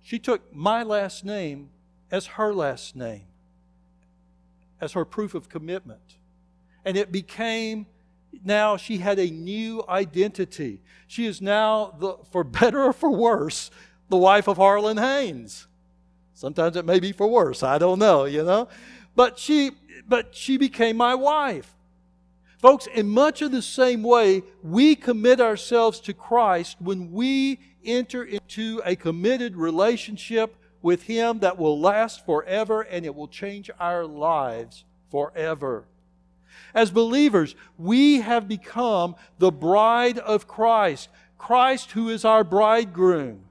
She 0.00 0.20
took 0.20 0.54
my 0.54 0.84
last 0.84 1.24
name 1.24 1.70
as 2.08 2.26
her 2.26 2.54
last 2.54 2.94
name, 2.94 3.24
as 4.80 4.92
her 4.92 5.04
proof 5.04 5.34
of 5.34 5.48
commitment. 5.48 6.18
And 6.84 6.96
it 6.96 7.10
became 7.10 7.86
now 8.44 8.76
she 8.76 8.98
had 8.98 9.18
a 9.18 9.28
new 9.28 9.82
identity. 9.88 10.82
She 11.08 11.26
is 11.26 11.42
now, 11.42 11.96
the, 11.98 12.16
for 12.30 12.44
better 12.44 12.84
or 12.84 12.92
for 12.92 13.10
worse, 13.10 13.72
the 14.08 14.16
wife 14.16 14.46
of 14.46 14.56
Harlan 14.56 14.98
Haines. 14.98 15.66
Sometimes 16.34 16.76
it 16.76 16.86
may 16.86 17.00
be 17.00 17.10
for 17.10 17.26
worse. 17.26 17.64
I 17.64 17.76
don't 17.78 17.98
know, 17.98 18.24
you 18.24 18.44
know. 18.44 18.68
But 19.14 19.38
she, 19.38 19.72
but 20.08 20.34
she 20.34 20.56
became 20.56 20.96
my 20.96 21.14
wife. 21.14 21.74
Folks, 22.58 22.86
in 22.86 23.08
much 23.08 23.40
of 23.40 23.52
the 23.52 23.62
same 23.62 24.02
way, 24.02 24.42
we 24.62 24.94
commit 24.94 25.40
ourselves 25.40 25.98
to 26.00 26.12
Christ 26.12 26.76
when 26.78 27.10
we 27.10 27.58
enter 27.84 28.22
into 28.22 28.82
a 28.84 28.96
committed 28.96 29.56
relationship 29.56 30.56
with 30.82 31.04
Him 31.04 31.38
that 31.38 31.58
will 31.58 31.80
last 31.80 32.26
forever 32.26 32.82
and 32.82 33.06
it 33.06 33.14
will 33.14 33.28
change 33.28 33.70
our 33.80 34.06
lives 34.06 34.84
forever. 35.10 35.84
As 36.74 36.90
believers, 36.90 37.56
we 37.78 38.20
have 38.20 38.46
become 38.46 39.16
the 39.38 39.50
bride 39.50 40.18
of 40.18 40.46
Christ, 40.46 41.08
Christ 41.38 41.92
who 41.92 42.10
is 42.10 42.24
our 42.24 42.44
bridegroom. 42.44 43.44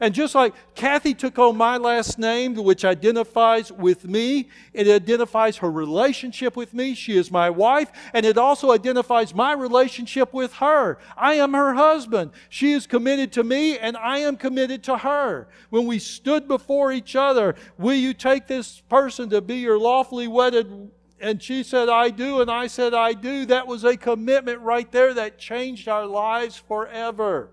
And 0.00 0.14
just 0.14 0.34
like 0.34 0.54
Kathy 0.74 1.14
took 1.14 1.38
on 1.38 1.56
my 1.56 1.76
last 1.76 2.18
name, 2.18 2.54
which 2.54 2.84
identifies 2.84 3.72
with 3.72 4.04
me, 4.04 4.48
it 4.72 4.88
identifies 4.88 5.56
her 5.58 5.70
relationship 5.70 6.56
with 6.56 6.72
me. 6.72 6.94
She 6.94 7.16
is 7.16 7.30
my 7.30 7.50
wife, 7.50 7.90
and 8.14 8.24
it 8.24 8.38
also 8.38 8.70
identifies 8.70 9.34
my 9.34 9.52
relationship 9.52 10.32
with 10.32 10.54
her. 10.54 10.98
I 11.16 11.34
am 11.34 11.54
her 11.54 11.74
husband. 11.74 12.30
She 12.48 12.72
is 12.72 12.86
committed 12.86 13.32
to 13.32 13.44
me, 13.44 13.78
and 13.78 13.96
I 13.96 14.18
am 14.18 14.36
committed 14.36 14.82
to 14.84 14.98
her. 14.98 15.48
When 15.70 15.86
we 15.86 15.98
stood 15.98 16.46
before 16.46 16.92
each 16.92 17.16
other, 17.16 17.56
will 17.76 17.94
you 17.94 18.14
take 18.14 18.46
this 18.46 18.80
person 18.88 19.30
to 19.30 19.40
be 19.40 19.56
your 19.56 19.78
lawfully 19.78 20.28
wedded 20.28 20.90
and 21.20 21.42
she 21.42 21.62
said, 21.62 21.88
I 21.88 22.10
do, 22.10 22.40
and 22.40 22.50
I 22.50 22.68
said, 22.68 22.94
I 22.94 23.12
do. 23.12 23.46
That 23.46 23.66
was 23.66 23.84
a 23.84 23.96
commitment 23.96 24.60
right 24.60 24.90
there 24.92 25.14
that 25.14 25.38
changed 25.38 25.88
our 25.88 26.06
lives 26.06 26.56
forever. 26.56 27.50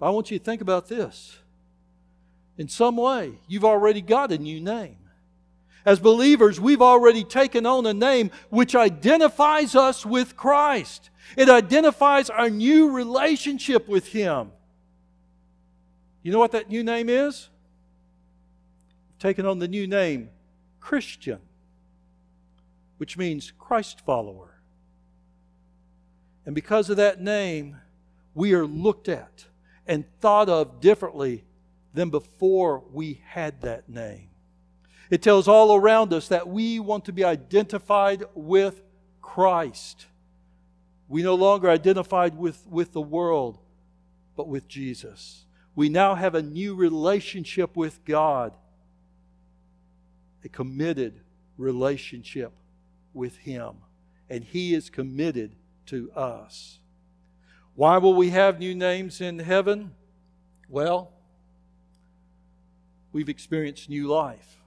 I 0.00 0.10
want 0.10 0.30
you 0.30 0.38
to 0.38 0.44
think 0.44 0.60
about 0.60 0.88
this. 0.88 1.38
In 2.56 2.68
some 2.68 2.96
way, 2.96 3.32
you've 3.48 3.64
already 3.64 4.00
got 4.00 4.32
a 4.32 4.38
new 4.38 4.60
name. 4.60 4.96
As 5.84 5.98
believers, 5.98 6.60
we've 6.60 6.82
already 6.82 7.24
taken 7.24 7.64
on 7.64 7.86
a 7.86 7.94
name 7.94 8.30
which 8.50 8.74
identifies 8.74 9.74
us 9.74 10.04
with 10.04 10.36
Christ. 10.36 11.10
It 11.36 11.48
identifies 11.48 12.28
our 12.28 12.50
new 12.50 12.90
relationship 12.90 13.88
with 13.88 14.08
Him. 14.08 14.52
You 16.22 16.32
know 16.32 16.38
what 16.38 16.52
that 16.52 16.68
new 16.68 16.84
name 16.84 17.08
is? 17.08 17.48
taken 19.20 19.46
on 19.46 19.58
the 19.58 19.68
new 19.68 19.86
name 19.86 20.30
Christian, 20.80 21.38
which 22.96 23.16
means 23.16 23.52
Christ 23.58 24.00
follower. 24.00 24.60
And 26.46 26.54
because 26.54 26.90
of 26.90 26.96
that 26.96 27.20
name, 27.20 27.76
we 28.34 28.54
are 28.54 28.66
looked 28.66 29.08
at 29.08 29.44
and 29.86 30.04
thought 30.20 30.48
of 30.48 30.80
differently 30.80 31.44
than 31.94 32.10
before 32.10 32.84
we 32.92 33.22
had 33.26 33.60
that 33.62 33.88
name. 33.88 34.28
It 35.10 35.22
tells 35.22 35.48
all 35.48 35.74
around 35.74 36.12
us 36.12 36.28
that 36.28 36.48
we 36.48 36.78
want 36.78 37.04
to 37.06 37.12
be 37.12 37.24
identified 37.24 38.24
with 38.34 38.82
Christ. 39.20 40.06
We 41.08 41.22
no 41.22 41.34
longer 41.34 41.68
identified 41.68 42.36
with, 42.36 42.64
with 42.68 42.92
the 42.92 43.00
world, 43.00 43.58
but 44.36 44.46
with 44.46 44.68
Jesus. 44.68 45.44
We 45.74 45.88
now 45.88 46.14
have 46.14 46.34
a 46.34 46.42
new 46.42 46.74
relationship 46.74 47.76
with 47.76 48.04
God 48.04 48.54
a 50.44 50.48
committed 50.48 51.20
relationship 51.56 52.52
with 53.12 53.36
Him, 53.38 53.76
and 54.28 54.44
He 54.44 54.74
is 54.74 54.90
committed 54.90 55.56
to 55.86 56.10
us. 56.12 56.79
Why 57.74 57.98
will 57.98 58.14
we 58.14 58.30
have 58.30 58.58
new 58.58 58.74
names 58.74 59.20
in 59.20 59.38
heaven? 59.38 59.92
Well, 60.68 61.12
we've 63.12 63.28
experienced 63.28 63.88
new 63.88 64.06
life. 64.06 64.58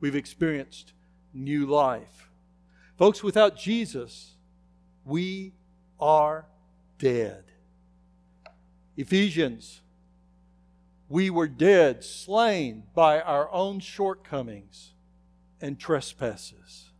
We've 0.00 0.16
experienced 0.16 0.92
new 1.32 1.66
life. 1.66 2.30
Folks, 2.98 3.22
without 3.22 3.56
Jesus, 3.56 4.34
we 5.04 5.52
are 6.00 6.46
dead. 6.98 7.44
Ephesians 8.96 9.82
we 11.08 11.30
were 11.30 11.48
dead, 11.48 12.02
slain 12.02 12.84
by 12.94 13.20
our 13.20 13.50
own 13.52 13.80
shortcomings 13.80 14.94
and 15.60 15.78
trespasses. 15.78 16.90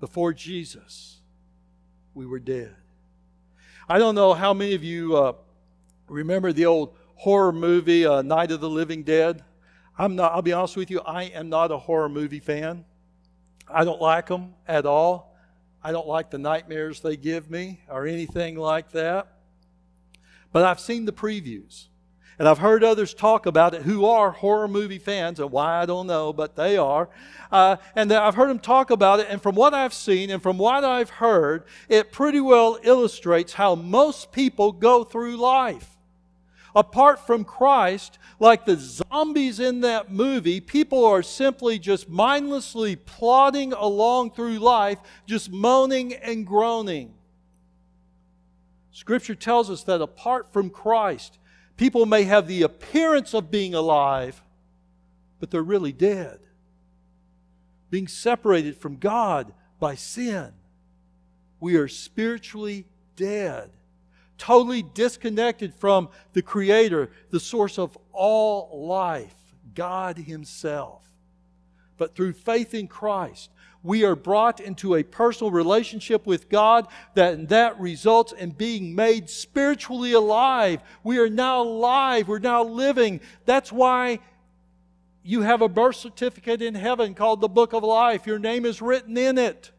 Before 0.00 0.32
Jesus, 0.32 1.20
we 2.14 2.26
were 2.26 2.38
dead. 2.38 2.74
I 3.88 3.98
don't 3.98 4.14
know 4.14 4.32
how 4.32 4.54
many 4.54 4.74
of 4.74 4.84
you 4.84 5.16
uh, 5.16 5.32
remember 6.08 6.52
the 6.52 6.66
old 6.66 6.96
horror 7.16 7.52
movie 7.52 8.06
uh, 8.06 8.22
Night 8.22 8.50
of 8.50 8.60
the 8.60 8.70
Living 8.70 9.02
Dead. 9.02 9.42
I'm 9.98 10.16
not. 10.16 10.32
I'll 10.32 10.42
be 10.42 10.52
honest 10.52 10.76
with 10.76 10.90
you. 10.90 11.00
I 11.00 11.24
am 11.24 11.48
not 11.48 11.70
a 11.70 11.78
horror 11.78 12.08
movie 12.08 12.40
fan. 12.40 12.84
I 13.68 13.84
don't 13.84 14.00
like 14.00 14.26
them 14.26 14.54
at 14.66 14.86
all. 14.86 15.36
I 15.82 15.92
don't 15.92 16.06
like 16.06 16.30
the 16.30 16.38
nightmares 16.38 17.00
they 17.00 17.16
give 17.16 17.50
me 17.50 17.80
or 17.88 18.06
anything 18.06 18.56
like 18.56 18.92
that. 18.92 19.28
But 20.52 20.64
I've 20.64 20.80
seen 20.80 21.04
the 21.04 21.12
previews. 21.12 21.88
And 22.38 22.48
I've 22.48 22.58
heard 22.58 22.82
others 22.82 23.14
talk 23.14 23.46
about 23.46 23.74
it 23.74 23.82
who 23.82 24.04
are 24.06 24.32
horror 24.32 24.66
movie 24.66 24.98
fans, 24.98 25.38
and 25.38 25.52
why 25.52 25.80
I 25.80 25.86
don't 25.86 26.06
know, 26.06 26.32
but 26.32 26.56
they 26.56 26.76
are. 26.76 27.08
Uh, 27.52 27.76
and 27.94 28.12
I've 28.12 28.34
heard 28.34 28.50
them 28.50 28.58
talk 28.58 28.90
about 28.90 29.20
it, 29.20 29.28
and 29.30 29.40
from 29.40 29.54
what 29.54 29.72
I've 29.72 29.94
seen 29.94 30.30
and 30.30 30.42
from 30.42 30.58
what 30.58 30.84
I've 30.84 31.10
heard, 31.10 31.64
it 31.88 32.10
pretty 32.10 32.40
well 32.40 32.78
illustrates 32.82 33.52
how 33.52 33.76
most 33.76 34.32
people 34.32 34.72
go 34.72 35.04
through 35.04 35.36
life. 35.36 35.90
Apart 36.76 37.24
from 37.24 37.44
Christ, 37.44 38.18
like 38.40 38.64
the 38.64 38.76
zombies 38.76 39.60
in 39.60 39.82
that 39.82 40.10
movie, 40.10 40.60
people 40.60 41.04
are 41.04 41.22
simply 41.22 41.78
just 41.78 42.08
mindlessly 42.08 42.96
plodding 42.96 43.72
along 43.72 44.32
through 44.32 44.58
life, 44.58 44.98
just 45.24 45.52
moaning 45.52 46.14
and 46.14 46.44
groaning. 46.44 47.14
Scripture 48.90 49.36
tells 49.36 49.70
us 49.70 49.84
that 49.84 50.00
apart 50.00 50.52
from 50.52 50.68
Christ, 50.68 51.38
People 51.76 52.06
may 52.06 52.24
have 52.24 52.46
the 52.46 52.62
appearance 52.62 53.34
of 53.34 53.50
being 53.50 53.74
alive, 53.74 54.42
but 55.40 55.50
they're 55.50 55.62
really 55.62 55.92
dead. 55.92 56.38
Being 57.90 58.08
separated 58.08 58.76
from 58.76 58.96
God 58.96 59.52
by 59.80 59.94
sin. 59.94 60.52
We 61.60 61.76
are 61.76 61.88
spiritually 61.88 62.86
dead, 63.16 63.70
totally 64.38 64.82
disconnected 64.82 65.74
from 65.74 66.08
the 66.32 66.42
Creator, 66.42 67.10
the 67.30 67.40
source 67.40 67.78
of 67.78 67.96
all 68.12 68.86
life, 68.86 69.34
God 69.74 70.16
Himself. 70.16 71.02
But 71.96 72.14
through 72.14 72.32
faith 72.32 72.74
in 72.74 72.88
Christ, 72.88 73.50
we 73.82 74.04
are 74.04 74.16
brought 74.16 74.60
into 74.60 74.94
a 74.94 75.02
personal 75.02 75.50
relationship 75.50 76.26
with 76.26 76.48
God 76.48 76.88
that 77.14 77.50
that 77.50 77.78
results 77.78 78.32
in 78.32 78.50
being 78.50 78.94
made 78.94 79.28
spiritually 79.28 80.12
alive. 80.12 80.80
We 81.04 81.18
are 81.18 81.28
now 81.28 81.62
alive, 81.62 82.26
we're 82.26 82.38
now 82.38 82.64
living. 82.64 83.20
That's 83.44 83.70
why 83.70 84.20
you 85.22 85.42
have 85.42 85.62
a 85.62 85.68
birth 85.68 85.96
certificate 85.96 86.62
in 86.62 86.74
heaven 86.74 87.14
called 87.14 87.40
the 87.40 87.48
book 87.48 87.72
of 87.72 87.82
life. 87.82 88.26
Your 88.26 88.38
name 88.38 88.64
is 88.64 88.82
written 88.82 89.16
in 89.16 89.38
it. 89.38 89.70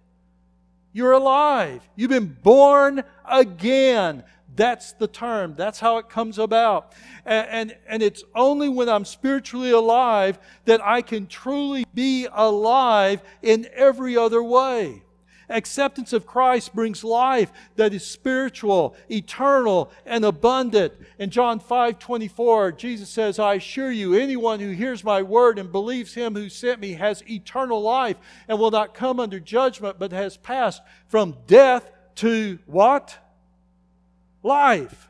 You're 0.93 1.11
alive. 1.11 1.87
You've 1.95 2.09
been 2.09 2.37
born 2.41 3.03
again. 3.29 4.23
That's 4.55 4.93
the 4.93 5.07
term. 5.07 5.55
That's 5.55 5.79
how 5.79 5.97
it 5.97 6.09
comes 6.09 6.37
about. 6.39 6.93
And, 7.25 7.47
and, 7.49 7.77
and, 7.87 8.03
it's 8.03 8.23
only 8.33 8.69
when 8.69 8.87
I'm 8.87 9.05
spiritually 9.05 9.71
alive 9.71 10.39
that 10.65 10.85
I 10.85 11.01
can 11.01 11.27
truly 11.27 11.85
be 11.93 12.27
alive 12.31 13.21
in 13.41 13.67
every 13.75 14.15
other 14.15 14.41
way. 14.41 15.01
Acceptance 15.49 16.11
of 16.11 16.25
Christ 16.25 16.73
brings 16.73 17.03
life 17.03 17.51
that 17.75 17.93
is 17.93 18.05
spiritual, 18.05 18.95
eternal, 19.11 19.91
and 20.05 20.25
abundant. 20.25 20.93
In 21.19 21.29
John 21.29 21.59
5 21.59 21.99
24, 21.99 22.71
Jesus 22.71 23.09
says, 23.09 23.37
I 23.37 23.55
assure 23.55 23.91
you, 23.91 24.15
anyone 24.15 24.59
who 24.59 24.71
hears 24.71 25.03
my 25.03 25.21
word 25.21 25.59
and 25.59 25.71
believes 25.71 26.15
him 26.15 26.33
who 26.33 26.49
sent 26.49 26.79
me 26.79 26.93
has 26.93 27.23
eternal 27.29 27.81
life 27.81 28.17
and 28.47 28.57
will 28.57 28.71
not 28.71 28.95
come 28.95 29.19
under 29.19 29.39
judgment, 29.39 29.99
but 29.99 30.11
has 30.11 30.37
passed 30.37 30.81
from 31.07 31.37
death 31.45 31.91
to 32.15 32.57
what? 32.65 33.19
Life. 34.45 35.09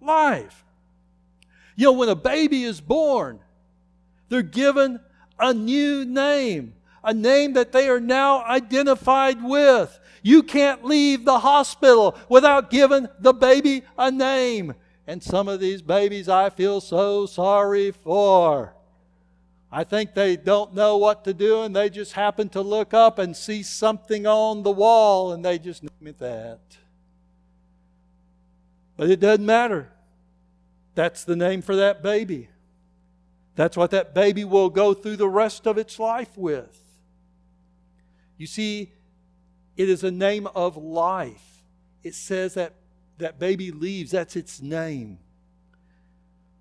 Life. 0.00 0.64
You 1.74 1.86
know, 1.86 1.92
when 1.94 2.08
a 2.08 2.14
baby 2.14 2.62
is 2.62 2.80
born, 2.80 3.40
they're 4.28 4.40
given 4.40 5.00
a 5.36 5.52
new 5.52 6.04
name, 6.04 6.74
a 7.02 7.12
name 7.12 7.54
that 7.54 7.72
they 7.72 7.88
are 7.88 7.98
now 7.98 8.44
identified 8.44 9.42
with. 9.42 9.98
You 10.22 10.44
can't 10.44 10.84
leave 10.84 11.24
the 11.24 11.40
hospital 11.40 12.16
without 12.28 12.70
giving 12.70 13.08
the 13.18 13.32
baby 13.32 13.82
a 13.98 14.12
name. 14.12 14.74
And 15.08 15.24
some 15.24 15.48
of 15.48 15.58
these 15.58 15.82
babies 15.82 16.28
I 16.28 16.48
feel 16.48 16.80
so 16.80 17.26
sorry 17.26 17.90
for. 17.90 18.74
I 19.72 19.82
think 19.82 20.14
they 20.14 20.36
don't 20.36 20.72
know 20.72 20.98
what 20.98 21.24
to 21.24 21.34
do 21.34 21.62
and 21.62 21.74
they 21.74 21.90
just 21.90 22.12
happen 22.12 22.48
to 22.50 22.60
look 22.60 22.94
up 22.94 23.18
and 23.18 23.36
see 23.36 23.64
something 23.64 24.24
on 24.24 24.62
the 24.62 24.70
wall 24.70 25.32
and 25.32 25.44
they 25.44 25.58
just 25.58 25.82
name 25.82 26.06
it 26.06 26.18
that. 26.20 26.60
But 28.98 29.08
it 29.08 29.20
doesn't 29.20 29.46
matter. 29.46 29.88
That's 30.94 31.24
the 31.24 31.36
name 31.36 31.62
for 31.62 31.76
that 31.76 32.02
baby. 32.02 32.48
That's 33.54 33.76
what 33.76 33.92
that 33.92 34.12
baby 34.12 34.44
will 34.44 34.68
go 34.68 34.92
through 34.92 35.16
the 35.16 35.28
rest 35.28 35.66
of 35.66 35.78
its 35.78 35.98
life 35.98 36.36
with. 36.36 36.78
You 38.36 38.48
see, 38.48 38.92
it 39.76 39.88
is 39.88 40.02
a 40.02 40.10
name 40.10 40.48
of 40.48 40.76
life. 40.76 41.62
It 42.02 42.14
says 42.14 42.54
that 42.54 42.74
that 43.18 43.38
baby 43.38 43.70
leaves, 43.70 44.10
that's 44.10 44.34
its 44.34 44.60
name. 44.60 45.18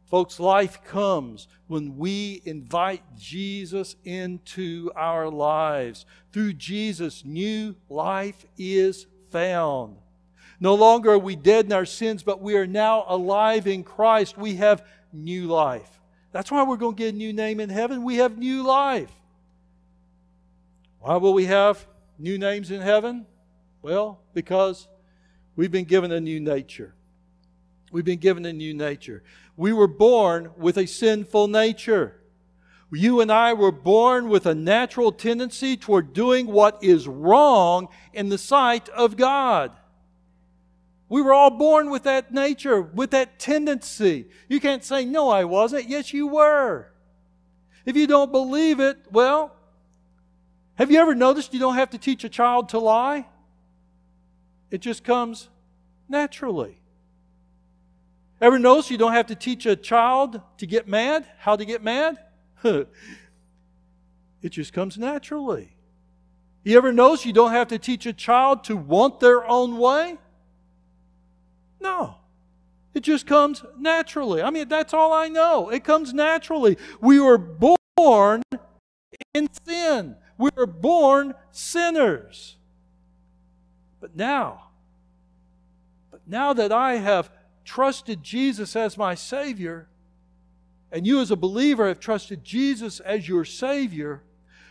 Folks, 0.06 0.40
life 0.40 0.84
comes 0.84 1.48
when 1.68 1.98
we 1.98 2.42
invite 2.46 3.02
Jesus 3.18 3.96
into 4.06 4.92
our 4.96 5.30
lives. 5.30 6.06
Through 6.32 6.54
Jesus, 6.54 7.26
new 7.26 7.76
life 7.90 8.46
is 8.58 9.08
found. 9.32 9.98
No 10.60 10.76
longer 10.76 11.12
are 11.12 11.20
we 11.20 11.36
dead 11.36 11.66
in 11.66 11.74
our 11.74 11.86
sins, 11.86 12.24
but 12.24 12.42
we 12.42 12.56
are 12.56 12.68
now 12.68 13.06
alive 13.08 13.68
in 13.68 13.84
Christ. 13.84 14.38
We 14.38 14.56
have 14.56 14.84
new 15.14 15.48
life. 15.48 16.00
That's 16.32 16.52
why 16.52 16.64
we're 16.64 16.78
going 16.78 16.96
to 16.96 17.04
get 17.04 17.14
a 17.14 17.18
new 17.18 17.34
name 17.34 17.60
in 17.60 17.70
heaven. 17.70 18.04
We 18.04 18.16
have 18.18 18.38
new 18.38 18.64
life. 18.64 19.12
Why 21.00 21.18
will 21.18 21.34
we 21.34 21.46
have 21.46 21.86
new 22.18 22.38
names 22.38 22.72
in 22.72 22.82
heaven? 22.82 23.26
Well, 23.82 24.20
because 24.34 24.88
we've 25.56 25.72
been 25.72 25.86
given 25.86 26.12
a 26.12 26.20
new 26.20 26.40
nature. 26.40 26.94
We've 27.92 28.06
been 28.06 28.20
given 28.20 28.46
a 28.46 28.54
new 28.54 28.74
nature. 28.74 29.24
We 29.56 29.74
were 29.74 29.88
born 29.88 30.52
with 30.58 30.78
a 30.78 30.88
sinful 30.88 31.48
nature. 31.48 32.20
You 32.92 33.22
and 33.22 33.32
I 33.32 33.54
were 33.54 33.72
born 33.72 34.30
with 34.30 34.46
a 34.46 34.56
natural 34.56 35.12
tendency 35.12 35.78
toward 35.78 36.14
doing 36.14 36.48
what 36.48 36.84
is 36.84 37.08
wrong 37.08 37.90
in 38.14 38.30
the 38.30 38.38
sight 38.38 38.90
of 38.90 39.18
God. 39.18 39.72
We 41.10 41.22
were 41.22 41.34
all 41.34 41.50
born 41.50 41.90
with 41.90 42.04
that 42.04 42.34
nature, 42.34 42.82
with 42.82 43.12
that 43.12 43.40
tendency. 43.40 44.28
You 44.50 44.60
can't 44.60 44.84
say, 44.84 45.06
No, 45.06 45.30
I 45.30 45.46
wasn't. 45.46 45.88
Yes, 45.88 46.14
you 46.14 46.28
were. 46.28 46.88
If 47.86 47.96
you 47.96 48.08
don't 48.08 48.32
believe 48.32 48.82
it, 48.82 48.98
well, 49.12 49.56
have 50.76 50.92
you 50.92 51.00
ever 51.00 51.16
noticed 51.16 51.54
you 51.54 51.60
don't 51.60 51.76
have 51.76 51.90
to 51.92 51.98
teach 51.98 52.24
a 52.24 52.30
child 52.30 52.70
to 52.70 52.80
lie? 52.80 53.26
It 54.70 54.80
just 54.80 55.04
comes 55.04 55.48
naturally. 56.10 56.80
Ever 58.40 58.60
notice 58.60 58.92
you 58.92 58.98
don't 58.98 59.14
have 59.14 59.28
to 59.28 59.36
teach 59.36 59.66
a 59.66 59.76
child 59.76 60.42
to 60.58 60.66
get 60.68 60.88
mad, 60.88 61.26
how 61.40 61.56
to 61.56 61.66
get 61.66 61.82
mad? 61.82 62.18
it 62.64 64.50
just 64.50 64.74
comes 64.74 64.98
naturally. 64.98 65.72
You 66.64 66.78
ever 66.78 66.92
notice 66.94 67.26
you 67.26 67.34
don't 67.34 67.52
have 67.52 67.70
to 67.70 67.80
teach 67.80 68.06
a 68.06 68.14
child 68.14 68.66
to 68.66 68.76
want 68.76 69.20
their 69.20 69.46
own 69.48 69.78
way? 69.78 70.18
No. 71.80 72.16
It 72.94 73.02
just 73.02 73.28
comes 73.28 73.64
naturally. 73.78 74.42
I 74.42 74.50
mean, 74.50 74.68
that's 74.68 74.94
all 74.94 75.14
I 75.14 75.28
know. 75.28 75.70
It 75.70 75.84
comes 75.84 76.14
naturally. 76.14 76.78
We 77.00 77.20
were 77.20 77.38
born 77.38 78.44
in 79.34 79.50
sin, 79.66 80.16
we 80.38 80.50
were 80.56 80.68
born 80.68 81.34
sinners. 81.52 82.56
But 84.00 84.16
now, 84.16 84.70
but 86.12 86.22
now 86.28 86.54
that 86.54 86.72
I 86.72 86.96
have 86.96 87.30
trusted 87.66 88.24
Jesus 88.24 88.76
as 88.76 88.98
my 88.98 89.16
Savior, 89.16 89.88
and 90.92 91.06
you 91.06 91.20
as 91.20 91.32
a 91.32 91.36
believer 91.36 91.88
have 91.88 92.00
trusted 92.00 92.44
Jesus 92.44 93.00
as 93.00 93.28
your 93.28 93.46
Savior, 93.46 94.24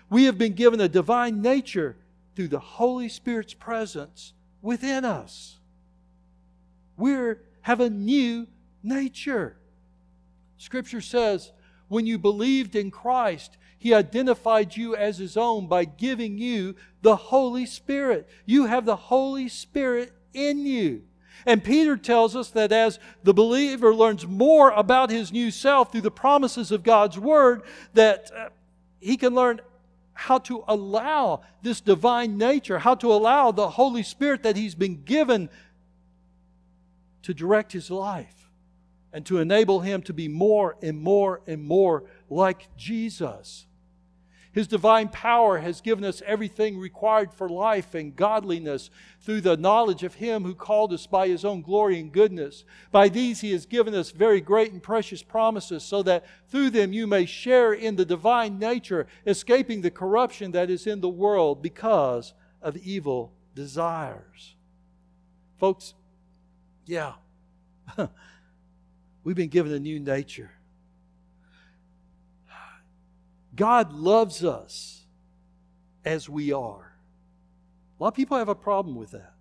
we 0.08 0.24
have 0.24 0.38
been 0.38 0.54
given 0.54 0.80
a 0.80 0.88
divine 0.88 1.42
nature 1.42 1.96
through 2.34 2.48
the 2.48 2.58
Holy 2.58 3.08
Spirit's 3.08 3.54
presence 3.54 4.32
within 4.62 5.04
us. 5.04 5.55
We 6.96 7.34
have 7.62 7.80
a 7.80 7.90
new 7.90 8.46
nature. 8.82 9.56
Scripture 10.58 11.00
says, 11.00 11.52
when 11.88 12.06
you 12.06 12.18
believed 12.18 12.74
in 12.74 12.90
Christ, 12.90 13.56
He 13.78 13.94
identified 13.94 14.76
you 14.76 14.96
as 14.96 15.18
His 15.18 15.36
own 15.36 15.66
by 15.66 15.84
giving 15.84 16.38
you 16.38 16.74
the 17.02 17.16
Holy 17.16 17.66
Spirit. 17.66 18.28
You 18.44 18.66
have 18.66 18.84
the 18.84 18.96
Holy 18.96 19.48
Spirit 19.48 20.12
in 20.32 20.66
you. 20.66 21.02
And 21.44 21.62
Peter 21.62 21.96
tells 21.96 22.34
us 22.34 22.50
that 22.50 22.72
as 22.72 22.98
the 23.22 23.34
believer 23.34 23.94
learns 23.94 24.26
more 24.26 24.70
about 24.70 25.10
his 25.10 25.30
new 25.32 25.50
self 25.50 25.92
through 25.92 26.00
the 26.00 26.10
promises 26.10 26.72
of 26.72 26.82
God's 26.82 27.18
Word, 27.18 27.62
that 27.94 28.30
uh, 28.36 28.48
he 29.00 29.16
can 29.16 29.34
learn 29.34 29.60
how 30.14 30.38
to 30.38 30.64
allow 30.66 31.42
this 31.62 31.80
divine 31.80 32.38
nature, 32.38 32.78
how 32.78 32.94
to 32.94 33.12
allow 33.12 33.52
the 33.52 33.68
Holy 33.70 34.02
Spirit 34.02 34.42
that 34.44 34.56
he's 34.56 34.74
been 34.74 35.02
given 35.04 35.50
to 37.26 37.34
direct 37.34 37.72
his 37.72 37.90
life 37.90 38.52
and 39.12 39.26
to 39.26 39.38
enable 39.38 39.80
him 39.80 40.00
to 40.00 40.12
be 40.12 40.28
more 40.28 40.76
and 40.80 40.96
more 40.96 41.40
and 41.48 41.60
more 41.60 42.04
like 42.30 42.68
Jesus. 42.76 43.66
His 44.52 44.68
divine 44.68 45.08
power 45.08 45.58
has 45.58 45.80
given 45.80 46.04
us 46.04 46.22
everything 46.24 46.78
required 46.78 47.32
for 47.32 47.48
life 47.48 47.96
and 47.96 48.14
godliness 48.14 48.90
through 49.20 49.40
the 49.40 49.56
knowledge 49.56 50.04
of 50.04 50.14
Him 50.14 50.44
who 50.44 50.54
called 50.54 50.92
us 50.92 51.06
by 51.06 51.26
His 51.26 51.44
own 51.44 51.62
glory 51.62 51.98
and 51.98 52.12
goodness. 52.12 52.64
By 52.92 53.08
these, 53.08 53.40
He 53.40 53.50
has 53.52 53.66
given 53.66 53.94
us 53.94 54.12
very 54.12 54.40
great 54.40 54.72
and 54.72 54.82
precious 54.82 55.22
promises, 55.22 55.82
so 55.82 56.02
that 56.04 56.24
through 56.48 56.70
them 56.70 56.94
you 56.94 57.06
may 57.06 57.26
share 57.26 57.74
in 57.74 57.96
the 57.96 58.06
divine 58.06 58.58
nature, 58.58 59.08
escaping 59.26 59.82
the 59.82 59.90
corruption 59.90 60.52
that 60.52 60.70
is 60.70 60.86
in 60.86 61.02
the 61.02 61.08
world 61.08 61.60
because 61.60 62.32
of 62.62 62.78
evil 62.78 63.34
desires. 63.54 64.54
Folks, 65.58 65.92
yeah. 66.86 67.14
We've 69.24 69.36
been 69.36 69.48
given 69.48 69.72
a 69.72 69.80
new 69.80 70.00
nature. 70.00 70.50
God 73.54 73.92
loves 73.92 74.44
us 74.44 75.04
as 76.04 76.28
we 76.28 76.52
are. 76.52 76.92
A 77.98 78.02
lot 78.02 78.08
of 78.08 78.14
people 78.14 78.36
have 78.36 78.48
a 78.48 78.54
problem 78.54 78.94
with 78.96 79.12
that. 79.12 79.35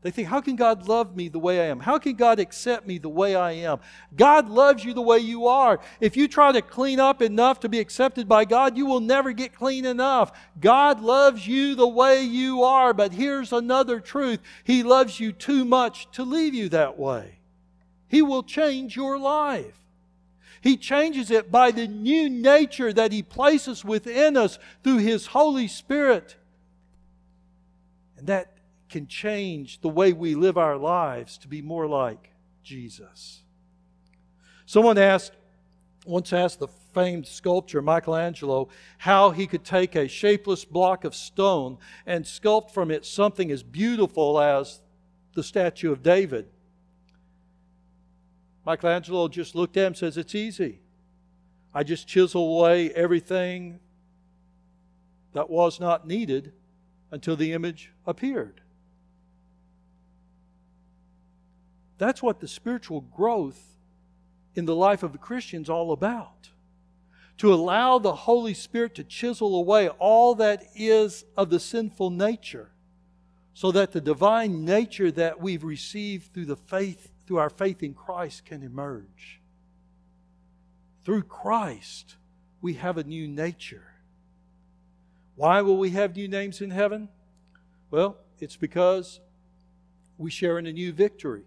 They 0.00 0.12
think, 0.12 0.28
how 0.28 0.40
can 0.40 0.54
God 0.54 0.86
love 0.86 1.16
me 1.16 1.28
the 1.28 1.40
way 1.40 1.60
I 1.60 1.64
am? 1.64 1.80
How 1.80 1.98
can 1.98 2.14
God 2.14 2.38
accept 2.38 2.86
me 2.86 2.98
the 2.98 3.08
way 3.08 3.34
I 3.34 3.52
am? 3.52 3.80
God 4.14 4.48
loves 4.48 4.84
you 4.84 4.94
the 4.94 5.02
way 5.02 5.18
you 5.18 5.48
are. 5.48 5.80
If 6.00 6.16
you 6.16 6.28
try 6.28 6.52
to 6.52 6.62
clean 6.62 7.00
up 7.00 7.20
enough 7.20 7.58
to 7.60 7.68
be 7.68 7.80
accepted 7.80 8.28
by 8.28 8.44
God, 8.44 8.76
you 8.76 8.86
will 8.86 9.00
never 9.00 9.32
get 9.32 9.56
clean 9.56 9.84
enough. 9.84 10.30
God 10.60 11.00
loves 11.00 11.48
you 11.48 11.74
the 11.74 11.88
way 11.88 12.22
you 12.22 12.62
are, 12.62 12.94
but 12.94 13.12
here's 13.12 13.52
another 13.52 13.98
truth 13.98 14.38
He 14.62 14.84
loves 14.84 15.18
you 15.18 15.32
too 15.32 15.64
much 15.64 16.08
to 16.12 16.22
leave 16.22 16.54
you 16.54 16.68
that 16.68 16.96
way. 16.96 17.40
He 18.06 18.22
will 18.22 18.44
change 18.44 18.94
your 18.94 19.18
life. 19.18 19.74
He 20.60 20.76
changes 20.76 21.30
it 21.32 21.50
by 21.50 21.72
the 21.72 21.88
new 21.88 22.30
nature 22.30 22.92
that 22.92 23.10
He 23.10 23.22
places 23.24 23.84
within 23.84 24.36
us 24.36 24.60
through 24.84 24.98
His 24.98 25.26
Holy 25.26 25.66
Spirit. 25.66 26.36
And 28.16 28.28
that 28.28 28.57
can 28.88 29.06
change 29.06 29.80
the 29.80 29.88
way 29.88 30.12
we 30.12 30.34
live 30.34 30.56
our 30.58 30.76
lives 30.76 31.38
to 31.38 31.48
be 31.48 31.62
more 31.62 31.86
like 31.86 32.30
Jesus. 32.62 33.42
Someone 34.66 34.98
asked, 34.98 35.32
once 36.04 36.32
asked 36.32 36.58
the 36.58 36.68
famed 36.68 37.26
sculptor 37.26 37.80
Michelangelo 37.80 38.68
how 38.98 39.30
he 39.30 39.46
could 39.46 39.64
take 39.64 39.94
a 39.94 40.08
shapeless 40.08 40.64
block 40.64 41.04
of 41.04 41.14
stone 41.14 41.78
and 42.06 42.24
sculpt 42.24 42.70
from 42.72 42.90
it 42.90 43.04
something 43.04 43.50
as 43.50 43.62
beautiful 43.62 44.40
as 44.40 44.80
the 45.34 45.42
statue 45.42 45.92
of 45.92 46.02
David. 46.02 46.46
Michelangelo 48.66 49.28
just 49.28 49.54
looked 49.54 49.76
at 49.76 49.80
him 49.80 49.86
and 49.88 49.96
says, 49.96 50.16
It's 50.16 50.34
easy. 50.34 50.80
I 51.72 51.84
just 51.84 52.08
chisel 52.08 52.58
away 52.58 52.90
everything 52.90 53.80
that 55.32 55.48
was 55.48 55.78
not 55.78 56.06
needed 56.06 56.52
until 57.10 57.36
the 57.36 57.52
image 57.52 57.92
appeared. 58.06 58.60
That's 61.98 62.22
what 62.22 62.40
the 62.40 62.48
spiritual 62.48 63.00
growth 63.00 63.60
in 64.54 64.64
the 64.64 64.74
life 64.74 65.02
of 65.02 65.14
a 65.14 65.18
Christian 65.18 65.62
is 65.62 65.68
all 65.68 65.92
about. 65.92 66.50
To 67.38 67.52
allow 67.52 67.98
the 67.98 68.14
Holy 68.14 68.54
Spirit 68.54 68.94
to 68.96 69.04
chisel 69.04 69.54
away 69.56 69.88
all 69.88 70.34
that 70.36 70.64
is 70.74 71.24
of 71.36 71.50
the 71.50 71.60
sinful 71.60 72.10
nature 72.10 72.70
so 73.54 73.72
that 73.72 73.92
the 73.92 74.00
divine 74.00 74.64
nature 74.64 75.10
that 75.10 75.40
we've 75.40 75.64
received 75.64 76.32
through 76.32 76.46
the 76.46 76.56
faith 76.56 77.10
through 77.26 77.36
our 77.36 77.50
faith 77.50 77.82
in 77.82 77.92
Christ 77.92 78.46
can 78.46 78.62
emerge. 78.62 79.40
Through 81.04 81.24
Christ, 81.24 82.16
we 82.62 82.74
have 82.74 82.96
a 82.96 83.04
new 83.04 83.28
nature. 83.28 83.84
Why 85.36 85.60
will 85.60 85.76
we 85.76 85.90
have 85.90 86.16
new 86.16 86.26
names 86.26 86.62
in 86.62 86.70
heaven? 86.70 87.10
Well, 87.90 88.16
it's 88.40 88.56
because 88.56 89.20
we 90.16 90.30
share 90.30 90.58
in 90.58 90.66
a 90.66 90.72
new 90.72 90.90
victory. 90.90 91.44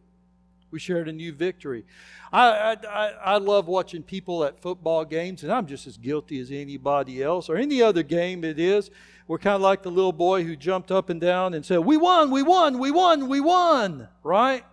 We 0.71 0.79
shared 0.79 1.09
a 1.09 1.13
new 1.13 1.33
victory. 1.33 1.83
I, 2.31 2.77
I, 2.89 3.07
I 3.23 3.37
love 3.37 3.67
watching 3.67 4.03
people 4.03 4.45
at 4.45 4.61
football 4.61 5.03
games, 5.03 5.43
and 5.43 5.51
I'm 5.51 5.67
just 5.67 5.85
as 5.85 5.97
guilty 5.97 6.39
as 6.39 6.49
anybody 6.49 7.21
else, 7.21 7.49
or 7.49 7.57
any 7.57 7.81
other 7.81 8.03
game 8.03 8.45
it 8.45 8.57
is. 8.57 8.89
We're 9.27 9.37
kind 9.37 9.55
of 9.55 9.61
like 9.61 9.83
the 9.83 9.91
little 9.91 10.13
boy 10.13 10.43
who 10.43 10.55
jumped 10.55 10.91
up 10.91 11.09
and 11.09 11.19
down 11.19 11.53
and 11.53 11.65
said, 11.65 11.79
We 11.79 11.97
won, 11.97 12.31
we 12.31 12.41
won, 12.41 12.79
we 12.79 12.89
won, 12.89 13.27
we 13.27 13.41
won, 13.41 14.07
right? 14.23 14.63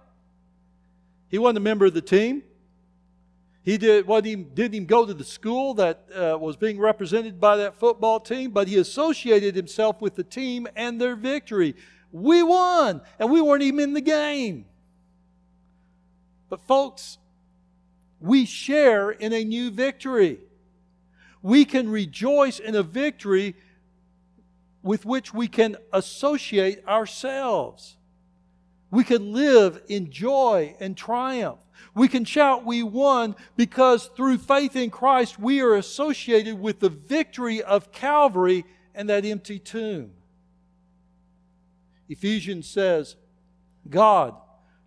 He 1.28 1.38
wasn't 1.38 1.58
a 1.58 1.60
member 1.60 1.86
of 1.86 1.94
the 1.94 2.00
team. 2.00 2.42
He 3.62 3.76
did, 3.76 4.06
what 4.06 4.24
he 4.24 4.34
didn't 4.34 4.74
even 4.74 4.86
go 4.86 5.04
to 5.04 5.12
the 5.12 5.24
school 5.24 5.74
that 5.74 6.06
uh, 6.14 6.38
was 6.38 6.56
being 6.56 6.78
represented 6.78 7.38
by 7.38 7.56
that 7.58 7.74
football 7.74 8.18
team, 8.18 8.50
but 8.50 8.66
he 8.66 8.78
associated 8.78 9.54
himself 9.54 10.00
with 10.00 10.14
the 10.14 10.24
team 10.24 10.66
and 10.74 11.00
their 11.00 11.16
victory. 11.16 11.74
We 12.10 12.42
won, 12.42 13.02
and 13.18 13.30
we 13.30 13.42
weren't 13.42 13.62
even 13.62 13.80
in 13.80 13.92
the 13.92 14.00
game. 14.00 14.64
But, 16.48 16.60
folks, 16.62 17.18
we 18.20 18.44
share 18.44 19.10
in 19.10 19.32
a 19.32 19.44
new 19.44 19.70
victory. 19.70 20.38
We 21.42 21.64
can 21.64 21.88
rejoice 21.88 22.58
in 22.58 22.74
a 22.74 22.82
victory 22.82 23.54
with 24.82 25.04
which 25.04 25.34
we 25.34 25.48
can 25.48 25.76
associate 25.92 26.84
ourselves. 26.86 27.96
We 28.90 29.04
can 29.04 29.32
live 29.32 29.82
in 29.88 30.10
joy 30.10 30.74
and 30.80 30.96
triumph. 30.96 31.60
We 31.94 32.08
can 32.08 32.24
shout, 32.24 32.64
We 32.64 32.82
won, 32.82 33.36
because 33.56 34.06
through 34.16 34.38
faith 34.38 34.76
in 34.76 34.90
Christ, 34.90 35.38
we 35.38 35.60
are 35.60 35.74
associated 35.74 36.58
with 36.58 36.80
the 36.80 36.88
victory 36.88 37.62
of 37.62 37.92
Calvary 37.92 38.64
and 38.94 39.08
that 39.10 39.24
empty 39.24 39.58
tomb. 39.58 40.12
Ephesians 42.08 42.68
says, 42.68 43.16
God 43.88 44.34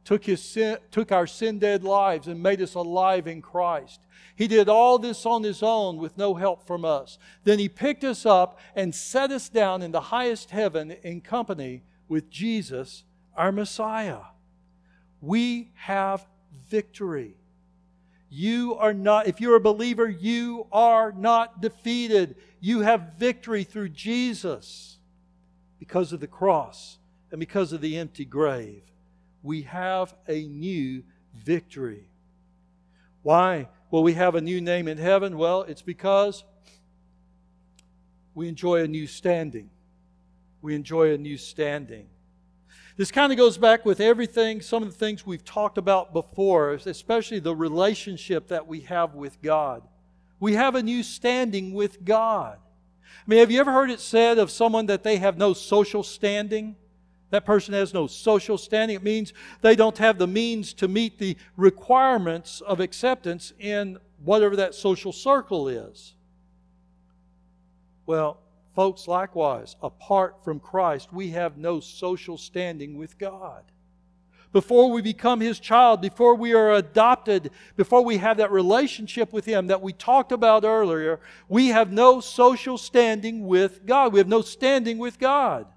took, 0.03 0.25
his 0.25 0.41
sin, 0.41 0.77
took 0.89 1.11
our 1.11 1.27
sin 1.27 1.59
dead 1.59 1.83
lives 1.83 2.27
and 2.27 2.41
made 2.41 2.61
us 2.61 2.73
alive 2.75 3.27
in 3.27 3.41
Christ. 3.41 3.99
He 4.35 4.47
did 4.47 4.69
all 4.69 4.97
this 4.97 5.25
on 5.25 5.43
his 5.43 5.61
own 5.61 5.97
with 5.97 6.17
no 6.17 6.33
help 6.33 6.65
from 6.65 6.83
us. 6.83 7.17
Then 7.43 7.59
he 7.59 7.69
picked 7.69 8.03
us 8.03 8.25
up 8.25 8.59
and 8.75 8.95
set 8.95 9.31
us 9.31 9.49
down 9.49 9.81
in 9.81 9.91
the 9.91 10.01
highest 10.01 10.51
heaven 10.51 10.91
in 11.03 11.21
company 11.21 11.83
with 12.07 12.29
Jesus, 12.29 13.03
our 13.35 13.51
Messiah. 13.51 14.21
We 15.21 15.71
have 15.75 16.25
victory. 16.69 17.35
You 18.29 18.75
are 18.75 18.93
not, 18.93 19.27
if 19.27 19.39
you're 19.39 19.57
a 19.57 19.61
believer, 19.61 20.09
you 20.09 20.65
are 20.71 21.11
not 21.11 21.61
defeated. 21.61 22.35
You 22.59 22.79
have 22.79 23.13
victory 23.17 23.63
through 23.63 23.89
Jesus 23.89 24.97
because 25.77 26.13
of 26.13 26.19
the 26.19 26.27
cross 26.27 26.97
and 27.29 27.39
because 27.39 27.73
of 27.73 27.81
the 27.81 27.97
empty 27.97 28.25
grave 28.25 28.83
we 29.43 29.63
have 29.63 30.13
a 30.27 30.47
new 30.47 31.03
victory. 31.35 32.07
Why 33.23 33.69
will 33.89 34.03
we 34.03 34.13
have 34.13 34.35
a 34.35 34.41
new 34.41 34.61
name 34.61 34.87
in 34.87 34.97
heaven? 34.97 35.37
Well, 35.37 35.63
it's 35.63 35.81
because 35.81 36.43
we 38.33 38.47
enjoy 38.47 38.81
a 38.81 38.87
new 38.87 39.07
standing. 39.07 39.69
We 40.61 40.75
enjoy 40.75 41.13
a 41.13 41.17
new 41.17 41.37
standing. 41.37 42.07
This 42.97 43.11
kind 43.11 43.31
of 43.31 43.37
goes 43.37 43.57
back 43.57 43.85
with 43.85 43.99
everything, 43.99 44.61
some 44.61 44.83
of 44.83 44.89
the 44.89 44.97
things 44.97 45.25
we've 45.25 45.45
talked 45.45 45.77
about 45.77 46.13
before, 46.13 46.73
especially 46.73 47.39
the 47.39 47.55
relationship 47.55 48.47
that 48.49 48.67
we 48.67 48.81
have 48.81 49.15
with 49.15 49.41
God. 49.41 49.83
We 50.39 50.53
have 50.53 50.75
a 50.75 50.83
new 50.83 51.03
standing 51.03 51.73
with 51.73 52.03
God. 52.03 52.57
I 53.03 53.23
mean, 53.27 53.39
have 53.39 53.51
you 53.51 53.59
ever 53.59 53.71
heard 53.71 53.91
it 53.91 53.99
said 53.99 54.37
of 54.39 54.51
someone 54.51 54.87
that 54.87 55.03
they 55.03 55.17
have 55.17 55.37
no 55.37 55.53
social 55.53 56.03
standing? 56.03 56.75
That 57.31 57.45
person 57.45 57.73
has 57.73 57.93
no 57.93 58.07
social 58.07 58.57
standing. 58.57 58.95
It 58.95 59.03
means 59.03 59.33
they 59.61 59.75
don't 59.75 59.97
have 59.97 60.17
the 60.17 60.27
means 60.27 60.73
to 60.73 60.87
meet 60.87 61.17
the 61.17 61.37
requirements 61.57 62.61
of 62.61 62.79
acceptance 62.79 63.53
in 63.57 63.97
whatever 64.23 64.57
that 64.57 64.75
social 64.75 65.13
circle 65.13 65.67
is. 65.67 66.13
Well, 68.05 68.37
folks, 68.75 69.07
likewise, 69.07 69.77
apart 69.81 70.43
from 70.43 70.59
Christ, 70.59 71.13
we 71.13 71.29
have 71.29 71.57
no 71.57 71.79
social 71.79 72.37
standing 72.37 72.97
with 72.97 73.17
God. 73.17 73.63
Before 74.51 74.91
we 74.91 75.01
become 75.01 75.39
His 75.39 75.61
child, 75.61 76.01
before 76.01 76.35
we 76.35 76.53
are 76.53 76.73
adopted, 76.73 77.51
before 77.77 78.03
we 78.03 78.17
have 78.17 78.35
that 78.37 78.51
relationship 78.51 79.31
with 79.31 79.45
Him 79.45 79.67
that 79.67 79.81
we 79.81 79.93
talked 79.93 80.33
about 80.33 80.65
earlier, 80.65 81.21
we 81.47 81.67
have 81.67 81.93
no 81.93 82.19
social 82.19 82.77
standing 82.77 83.47
with 83.47 83.85
God. 83.85 84.11
We 84.11 84.19
have 84.19 84.27
no 84.27 84.41
standing 84.41 84.97
with 84.97 85.17
God. 85.17 85.67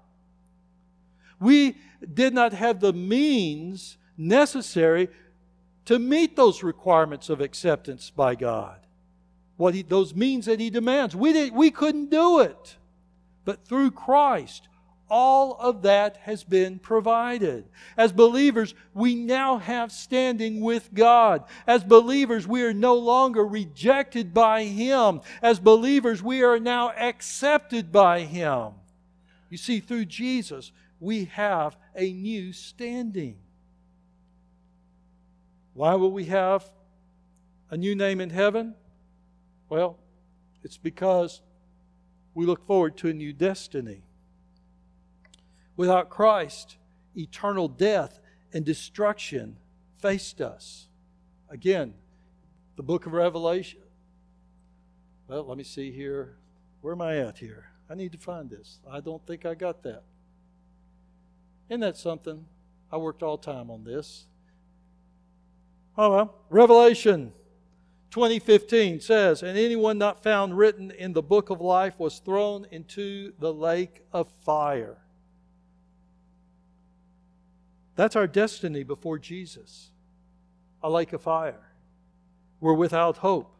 We 1.39 1.77
did 2.13 2.33
not 2.33 2.53
have 2.53 2.79
the 2.79 2.93
means 2.93 3.97
necessary 4.17 5.09
to 5.85 5.99
meet 5.99 6.35
those 6.35 6.63
requirements 6.63 7.29
of 7.29 7.41
acceptance 7.41 8.09
by 8.09 8.35
God. 8.35 8.79
What 9.57 9.73
he, 9.73 9.83
those 9.83 10.13
means 10.13 10.47
that 10.47 10.59
He 10.59 10.69
demands. 10.69 11.15
We, 11.15 11.31
didn't, 11.33 11.55
we 11.55 11.71
couldn't 11.71 12.09
do 12.09 12.39
it. 12.39 12.75
But 13.45 13.65
through 13.65 13.91
Christ, 13.91 14.67
all 15.09 15.55
of 15.59 15.83
that 15.83 16.17
has 16.23 16.43
been 16.43 16.79
provided. 16.79 17.65
As 17.95 18.11
believers, 18.11 18.73
we 18.93 19.15
now 19.15 19.59
have 19.59 19.91
standing 19.91 20.61
with 20.61 20.93
God. 20.93 21.43
As 21.67 21.83
believers, 21.83 22.47
we 22.47 22.63
are 22.63 22.73
no 22.73 22.95
longer 22.95 23.45
rejected 23.45 24.33
by 24.33 24.63
Him. 24.63 25.21
As 25.41 25.59
believers, 25.59 26.23
we 26.23 26.43
are 26.43 26.59
now 26.59 26.91
accepted 26.91 27.91
by 27.91 28.21
Him. 28.21 28.71
You 29.49 29.57
see, 29.57 29.79
through 29.79 30.05
Jesus, 30.05 30.71
we 30.99 31.25
have 31.25 31.77
a 31.95 32.11
new 32.13 32.53
standing. 32.53 33.37
Why 35.73 35.95
will 35.95 36.11
we 36.11 36.25
have 36.25 36.63
a 37.69 37.77
new 37.77 37.95
name 37.95 38.21
in 38.21 38.29
heaven? 38.29 38.75
Well, 39.69 39.99
it's 40.63 40.77
because 40.77 41.41
we 42.33 42.45
look 42.45 42.65
forward 42.65 42.97
to 42.97 43.09
a 43.09 43.13
new 43.13 43.33
destiny. 43.33 44.03
Without 45.75 46.09
Christ, 46.09 46.77
eternal 47.15 47.67
death 47.67 48.19
and 48.53 48.63
destruction 48.63 49.57
faced 49.97 50.39
us. 50.39 50.87
Again, 51.49 51.93
the 52.77 52.83
book 52.83 53.05
of 53.05 53.13
Revelation. 53.13 53.81
Well, 55.27 55.45
let 55.45 55.57
me 55.57 55.63
see 55.63 55.91
here. 55.91 56.37
Where 56.81 56.93
am 56.93 57.01
I 57.01 57.17
at 57.17 57.37
here? 57.37 57.71
I 57.89 57.95
need 57.95 58.11
to 58.11 58.17
find 58.17 58.49
this. 58.49 58.79
I 58.89 58.99
don't 58.99 59.25
think 59.25 59.45
I 59.45 59.55
got 59.55 59.83
that. 59.83 60.03
Isn't 61.69 61.81
that 61.81 61.97
something? 61.97 62.45
I 62.91 62.97
worked 62.97 63.23
all 63.23 63.37
time 63.37 63.69
on 63.71 63.83
this. 63.83 64.25
Oh 65.97 66.11
well. 66.11 66.35
Revelation 66.49 67.31
2015 68.11 69.01
says, 69.01 69.43
And 69.43 69.57
anyone 69.57 69.97
not 69.97 70.23
found 70.23 70.57
written 70.57 70.91
in 70.91 71.13
the 71.13 71.21
book 71.21 71.49
of 71.49 71.61
life 71.61 71.99
was 71.99 72.19
thrown 72.19 72.65
into 72.71 73.33
the 73.39 73.53
lake 73.53 74.03
of 74.13 74.31
fire. 74.45 74.97
That's 77.95 78.15
our 78.15 78.27
destiny 78.27 78.83
before 78.83 79.19
Jesus 79.19 79.91
a 80.83 80.89
lake 80.89 81.13
of 81.13 81.21
fire. 81.21 81.71
We're 82.59 82.75
without 82.75 83.17
hope. 83.17 83.54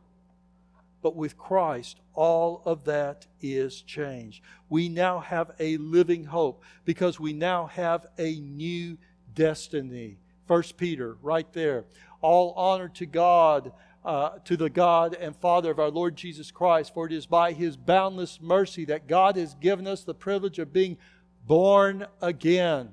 But 1.06 1.16
with 1.16 1.38
Christ, 1.38 2.00
all 2.16 2.64
of 2.66 2.86
that 2.86 3.28
is 3.40 3.84
changed. 3.84 4.42
We 4.70 4.90
now 4.90 5.20
have 5.20 5.52
a 5.60 5.78
living 5.78 6.24
hope 6.24 6.64
because 6.84 7.20
we 7.20 7.32
now 7.32 7.68
have 7.68 8.08
a 8.18 8.40
new 8.40 8.98
destiny. 9.36 10.18
First 10.48 10.78
Peter, 10.78 11.16
right 11.22 11.46
there. 11.54 11.86
All 12.22 12.54
honor 12.54 12.90
to 12.96 13.06
God 13.06 13.72
uh, 14.04 14.40
to 14.46 14.58
the 14.58 14.72
God 14.72 15.14
and 15.14 15.36
Father 15.36 15.70
of 15.70 15.78
our 15.78 15.92
Lord 15.92 16.16
Jesus 16.16 16.50
Christ, 16.50 16.92
for 16.96 17.06
it 17.06 17.14
is 17.14 17.28
by 17.28 17.52
his 17.52 17.78
boundless 17.78 18.42
mercy 18.42 18.84
that 18.86 19.06
God 19.06 19.36
has 19.36 19.54
given 19.54 19.86
us 19.86 20.04
the 20.04 20.16
privilege 20.16 20.58
of 20.58 20.74
being 20.74 20.98
born 21.46 22.08
again. 22.20 22.90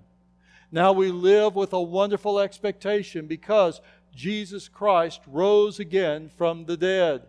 Now 0.71 0.93
we 0.93 1.11
live 1.11 1.55
with 1.55 1.73
a 1.73 1.81
wonderful 1.81 2.41
expectation 2.41 3.27
because 3.27 3.81
Jesus 4.15 4.69
Christ 4.69 5.23
rose 5.27 5.81
again 5.81 6.29
from 6.29 6.67
the 6.67 6.77
dead. 6.77 7.23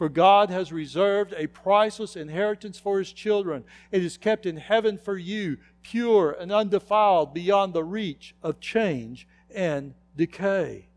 For 0.00 0.08
God 0.08 0.48
has 0.48 0.72
reserved 0.72 1.34
a 1.36 1.46
priceless 1.46 2.16
inheritance 2.16 2.78
for 2.78 3.00
his 3.00 3.12
children. 3.12 3.64
It 3.92 4.02
is 4.02 4.16
kept 4.16 4.46
in 4.46 4.56
heaven 4.56 4.96
for 4.96 5.18
you, 5.18 5.58
pure 5.82 6.34
and 6.40 6.50
undefiled, 6.50 7.34
beyond 7.34 7.74
the 7.74 7.84
reach 7.84 8.34
of 8.42 8.60
change 8.60 9.28
and 9.54 9.92
decay. 10.16 10.88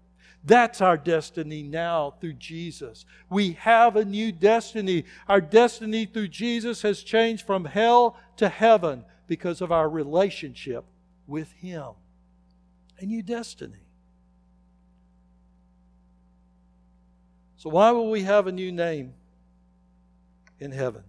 That's 0.46 0.80
our 0.80 0.96
destiny 0.96 1.64
now 1.64 2.14
through 2.22 2.36
Jesus. 2.36 3.06
We 3.30 3.58
have 3.60 3.98
a 3.98 4.06
new 4.06 4.32
destiny. 4.32 5.04
Our 5.28 5.42
destiny 5.42 6.06
through 6.06 6.30
Jesus 6.30 6.82
has 6.84 7.04
changed 7.04 7.46
from 7.46 7.66
hell 7.66 8.16
to 8.38 8.48
heaven 8.48 9.04
because 9.28 9.60
of 9.60 9.70
our 9.70 9.90
relationship 9.90 10.86
with 11.28 11.52
Him. 11.52 11.90
A 13.00 13.06
new 13.06 13.22
destiny. 13.22 13.83
So, 17.64 17.70
why 17.70 17.92
will 17.92 18.12
we 18.12 18.24
have 18.24 18.48
a 18.48 18.52
new 18.52 18.74
name 18.74 19.14
in 20.60 20.74
heaven? 20.74 21.04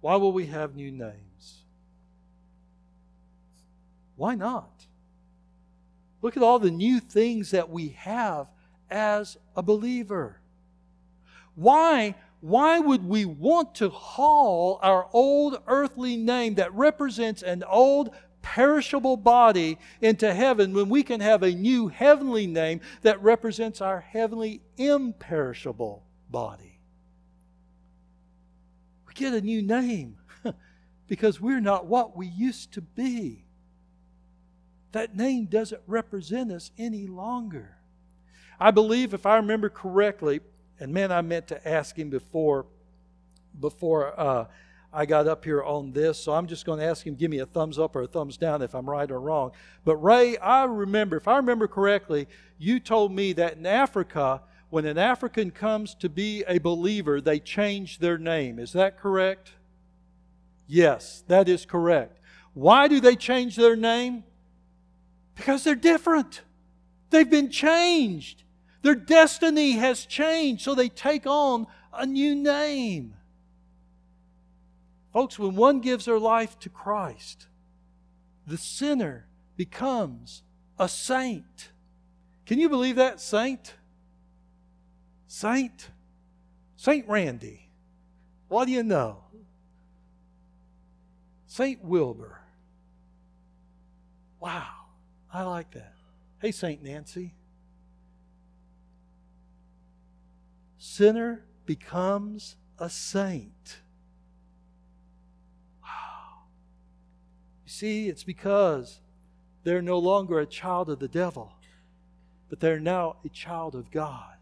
Why 0.00 0.16
will 0.16 0.32
we 0.32 0.46
have 0.46 0.74
new 0.74 0.90
names? 0.90 1.64
Why 4.16 4.36
not? 4.36 4.70
Look 6.22 6.38
at 6.38 6.42
all 6.42 6.58
the 6.58 6.70
new 6.70 6.98
things 6.98 7.50
that 7.50 7.68
we 7.68 7.88
have 7.88 8.46
as 8.90 9.36
a 9.54 9.62
believer. 9.62 10.40
Why, 11.56 12.14
why 12.40 12.78
would 12.78 13.06
we 13.06 13.26
want 13.26 13.74
to 13.74 13.90
haul 13.90 14.78
our 14.82 15.08
old 15.12 15.60
earthly 15.66 16.16
name 16.16 16.54
that 16.54 16.72
represents 16.72 17.42
an 17.42 17.64
old 17.64 18.14
perishable 18.42 19.16
body 19.16 19.78
into 20.00 20.34
heaven 20.34 20.74
when 20.74 20.88
we 20.88 21.02
can 21.02 21.20
have 21.20 21.42
a 21.42 21.50
new 21.50 21.88
heavenly 21.88 22.46
name 22.46 22.80
that 23.02 23.22
represents 23.22 23.80
our 23.80 24.00
heavenly 24.00 24.60
imperishable 24.76 26.04
body? 26.28 26.80
We 29.06 29.14
get 29.14 29.32
a 29.32 29.40
new 29.40 29.62
name 29.62 30.16
because 31.06 31.40
we're 31.40 31.60
not 31.60 31.86
what 31.86 32.16
we 32.16 32.26
used 32.26 32.72
to 32.74 32.80
be 32.80 33.46
that 34.92 35.16
name 35.16 35.46
doesn't 35.46 35.82
represent 35.86 36.52
us 36.52 36.70
any 36.78 37.06
longer. 37.06 37.76
I 38.60 38.70
believe, 38.70 39.12
if 39.12 39.26
I 39.26 39.36
remember 39.36 39.68
correctly, 39.68 40.40
and 40.78 40.92
man, 40.92 41.10
I 41.10 41.22
meant 41.22 41.48
to 41.48 41.68
ask 41.68 41.98
him 41.98 42.10
before, 42.10 42.66
before 43.58 44.18
uh, 44.18 44.46
I 44.92 45.06
got 45.06 45.26
up 45.26 45.44
here 45.44 45.62
on 45.62 45.92
this, 45.92 46.18
so 46.18 46.32
I'm 46.32 46.46
just 46.46 46.66
going 46.66 46.78
to 46.78 46.84
ask 46.84 47.06
him 47.06 47.14
give 47.14 47.30
me 47.30 47.38
a 47.38 47.46
thumbs 47.46 47.78
up 47.78 47.96
or 47.96 48.02
a 48.02 48.06
thumbs 48.06 48.36
down 48.36 48.60
if 48.60 48.74
I'm 48.74 48.88
right 48.88 49.10
or 49.10 49.20
wrong. 49.20 49.52
But 49.84 49.96
Ray, 49.96 50.36
I 50.36 50.64
remember, 50.64 51.16
if 51.16 51.26
I 51.26 51.36
remember 51.36 51.66
correctly, 51.66 52.28
you 52.58 52.78
told 52.78 53.10
me 53.10 53.32
that 53.32 53.56
in 53.56 53.64
Africa, 53.64 54.42
when 54.68 54.84
an 54.84 54.98
African 54.98 55.50
comes 55.50 55.94
to 55.96 56.08
be 56.08 56.44
a 56.46 56.58
believer, 56.58 57.20
they 57.20 57.38
change 57.38 57.98
their 57.98 58.18
name. 58.18 58.58
Is 58.58 58.72
that 58.72 58.98
correct? 58.98 59.52
Yes, 60.66 61.24
that 61.28 61.48
is 61.48 61.64
correct. 61.64 62.18
Why 62.54 62.88
do 62.88 63.00
they 63.00 63.16
change 63.16 63.56
their 63.56 63.76
name? 63.76 64.24
Because 65.34 65.64
they're 65.64 65.74
different. 65.74 66.42
They've 67.10 67.28
been 67.28 67.50
changed. 67.50 68.42
Their 68.82 68.94
destiny 68.94 69.72
has 69.72 70.04
changed, 70.04 70.62
so 70.62 70.74
they 70.74 70.88
take 70.88 71.26
on 71.26 71.66
a 71.92 72.04
new 72.04 72.34
name. 72.34 73.14
Folks, 75.12 75.38
when 75.38 75.54
one 75.56 75.80
gives 75.80 76.06
their 76.06 76.18
life 76.18 76.58
to 76.60 76.68
Christ, 76.68 77.46
the 78.46 78.56
sinner 78.56 79.26
becomes 79.56 80.42
a 80.78 80.88
saint. 80.88 81.70
Can 82.46 82.58
you 82.58 82.68
believe 82.68 82.96
that? 82.96 83.20
Saint? 83.20 83.74
Saint? 85.26 85.90
Saint 86.76 87.08
Randy. 87.08 87.70
What 88.48 88.66
do 88.66 88.72
you 88.72 88.82
know? 88.82 89.24
Saint 91.46 91.84
Wilbur. 91.84 92.40
Wow. 94.40 94.68
I 95.32 95.42
like 95.44 95.70
that. 95.72 95.94
Hey, 96.40 96.50
St. 96.50 96.82
Nancy. 96.82 97.34
Sinner 100.76 101.44
becomes 101.64 102.56
a 102.78 102.90
saint. 102.90 103.78
Wow. 105.82 106.46
You 107.61 107.61
see, 107.72 108.08
it's 108.08 108.24
because 108.24 109.00
they're 109.64 109.82
no 109.82 109.98
longer 109.98 110.38
a 110.38 110.46
child 110.46 110.90
of 110.90 110.98
the 110.98 111.08
devil, 111.08 111.52
but 112.48 112.60
they're 112.60 112.80
now 112.80 113.16
a 113.24 113.28
child 113.28 113.74
of 113.74 113.90
God. 113.90 114.32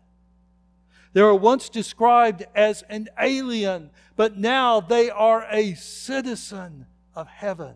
They 1.13 1.23
were 1.23 1.35
once 1.35 1.69
described 1.69 2.45
as 2.55 2.83
an 2.89 3.09
alien, 3.21 3.91
but 4.17 4.37
now 4.37 4.81
they 4.81 5.11
are 5.11 5.47
a 5.51 5.75
citizen 5.75 6.87
of 7.15 7.27
heaven. 7.27 7.75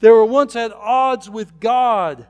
They 0.00 0.10
were 0.10 0.24
once 0.24 0.54
at 0.54 0.72
odds 0.72 1.30
with 1.30 1.58
God, 1.58 2.26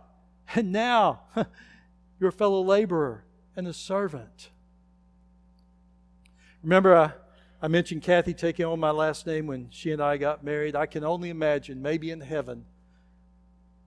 and 0.55 0.73
now 0.73 1.23
you're 2.21 2.29
a 2.29 2.33
fellow 2.33 2.63
laborer 2.63 3.25
and 3.57 3.67
a 3.67 3.73
servant. 3.73 4.51
Remember, 6.63 6.97
I, 6.97 7.13
I 7.67 7.69
mentioned 7.69 8.03
Kathy 8.03 8.33
taking 8.33 8.65
on 8.65 8.79
my 8.79 8.93
last 8.93 9.27
name 9.27 9.49
when 9.49 9.71
she 9.71 9.91
and 9.91 10.01
I 10.01 10.19
got 10.19 10.45
married. 10.45 10.77
I 10.77 10.87
can 10.87 11.03
only 11.03 11.31
imagine, 11.31 11.83
maybe 11.83 12.13
in 12.13 12.21
heaven, 12.21 12.65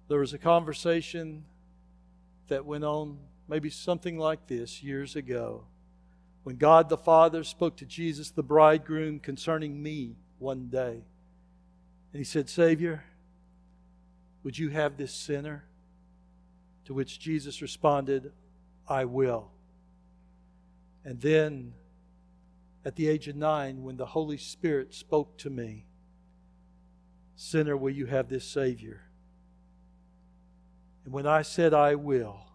there 0.10 0.20
was 0.20 0.34
a 0.34 0.38
conversation 0.38 1.46
that 2.50 2.66
went 2.66 2.84
on, 2.84 3.20
maybe 3.48 3.70
something 3.70 4.18
like 4.18 4.48
this 4.48 4.84
years 4.84 5.16
ago, 5.16 5.64
when 6.44 6.58
God 6.58 6.90
the 6.90 6.98
Father 6.98 7.42
spoke 7.46 7.78
to 7.78 7.86
Jesus 7.86 8.32
the 8.32 8.44
bridegroom 8.44 9.18
concerning 9.18 9.82
me 9.82 10.18
one 10.40 10.68
day. 10.68 11.06
And 12.12 12.20
he 12.20 12.26
said, 12.26 12.50
Savior, 12.50 13.06
would 14.44 14.58
you 14.58 14.72
have 14.72 14.98
this 14.98 15.14
sinner? 15.14 15.64
To 16.84 16.94
which 16.94 17.18
Jesus 17.18 17.62
responded, 17.62 18.34
I 18.90 19.06
will. 19.06 19.52
And 21.06 21.22
then, 21.22 21.76
at 22.86 22.96
the 22.96 23.08
age 23.08 23.28
of 23.28 23.36
nine, 23.36 23.84
when 23.84 23.98
the 23.98 24.06
Holy 24.06 24.38
Spirit 24.38 24.94
spoke 24.94 25.38
to 25.40 25.50
me, 25.50 25.86
Sinner, 27.36 27.78
will 27.78 27.92
you 27.92 28.06
have 28.06 28.30
this 28.30 28.46
Savior? 28.46 29.02
And 31.06 31.14
when 31.14 31.26
I 31.26 31.42
said, 31.42 31.74
I 31.74 31.96
will, 31.96 32.48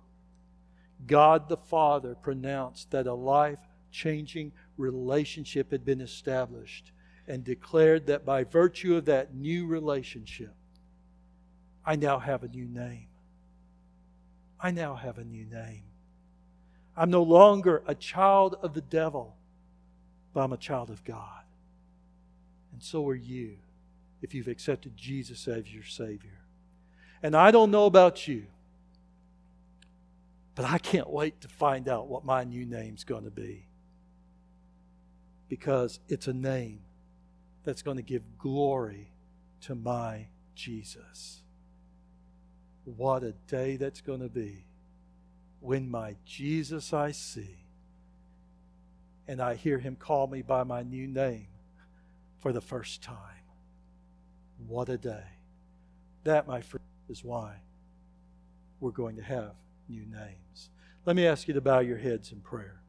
God 1.06 1.48
the 1.48 1.56
Father 1.56 2.14
pronounced 2.14 2.90
that 2.90 3.06
a 3.06 3.14
life 3.14 3.58
changing 3.90 4.52
relationship 4.76 5.70
had 5.70 5.84
been 5.84 6.00
established 6.00 6.92
and 7.26 7.44
declared 7.44 8.06
that 8.06 8.24
by 8.24 8.44
virtue 8.44 8.96
of 8.96 9.06
that 9.06 9.34
new 9.34 9.66
relationship, 9.66 10.54
I 11.84 11.96
now 11.96 12.18
have 12.18 12.42
a 12.42 12.48
new 12.48 12.66
name. 12.66 13.08
I 14.60 14.70
now 14.70 14.94
have 14.94 15.18
a 15.18 15.24
new 15.24 15.44
name. 15.44 15.84
I'm 16.96 17.10
no 17.10 17.22
longer 17.22 17.82
a 17.86 17.94
child 17.94 18.56
of 18.62 18.74
the 18.74 18.80
devil, 18.80 19.36
but 20.34 20.42
I'm 20.42 20.52
a 20.52 20.58
child 20.58 20.90
of 20.90 21.02
God. 21.04 21.44
And 22.72 22.82
so 22.82 23.08
are 23.08 23.14
you 23.14 23.56
if 24.20 24.34
you've 24.34 24.48
accepted 24.48 24.96
Jesus 24.96 25.46
as 25.46 25.72
your 25.72 25.84
Savior. 25.84 26.40
And 27.22 27.36
I 27.36 27.52
don't 27.52 27.70
know 27.70 27.86
about 27.86 28.26
you, 28.26 28.46
but 30.54 30.64
I 30.64 30.78
can't 30.78 31.08
wait 31.08 31.40
to 31.42 31.48
find 31.48 31.88
out 31.88 32.08
what 32.08 32.24
my 32.24 32.42
new 32.44 32.66
name's 32.66 33.04
going 33.04 33.24
to 33.24 33.30
be. 33.30 33.66
Because 35.48 36.00
it's 36.08 36.26
a 36.26 36.32
name 36.32 36.80
that's 37.64 37.82
going 37.82 37.96
to 37.96 38.02
give 38.02 38.22
glory 38.38 39.12
to 39.62 39.74
my 39.74 40.26
Jesus. 40.54 41.42
What 42.84 43.22
a 43.22 43.32
day 43.46 43.76
that's 43.76 44.00
going 44.00 44.20
to 44.20 44.28
be 44.28 44.64
when 45.60 45.90
my 45.90 46.16
Jesus 46.26 46.92
I 46.92 47.12
see 47.12 47.63
and 49.26 49.40
I 49.40 49.54
hear 49.54 49.78
him 49.78 49.96
call 49.96 50.26
me 50.26 50.42
by 50.42 50.64
my 50.64 50.82
new 50.82 51.06
name 51.06 51.48
for 52.40 52.52
the 52.52 52.60
first 52.60 53.02
time. 53.02 53.18
What 54.66 54.88
a 54.88 54.98
day. 54.98 55.24
That, 56.24 56.46
my 56.46 56.60
friend, 56.60 56.84
is 57.08 57.24
why 57.24 57.54
we're 58.80 58.90
going 58.90 59.16
to 59.16 59.22
have 59.22 59.52
new 59.88 60.04
names. 60.06 60.70
Let 61.06 61.16
me 61.16 61.26
ask 61.26 61.48
you 61.48 61.54
to 61.54 61.60
bow 61.60 61.80
your 61.80 61.98
heads 61.98 62.32
in 62.32 62.40
prayer. 62.40 62.80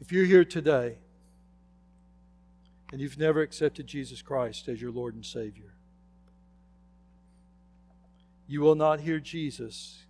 If 0.00 0.12
you're 0.12 0.24
here 0.24 0.44
today 0.44 0.98
and 2.92 3.00
you've 3.00 3.18
never 3.18 3.40
accepted 3.40 3.86
Jesus 3.86 4.22
Christ 4.22 4.68
as 4.68 4.80
your 4.80 4.92
Lord 4.92 5.14
and 5.14 5.24
Savior, 5.24 5.74
you 8.46 8.60
will 8.60 8.76
not 8.76 9.00
hear 9.00 9.18
Jesus 9.18 10.05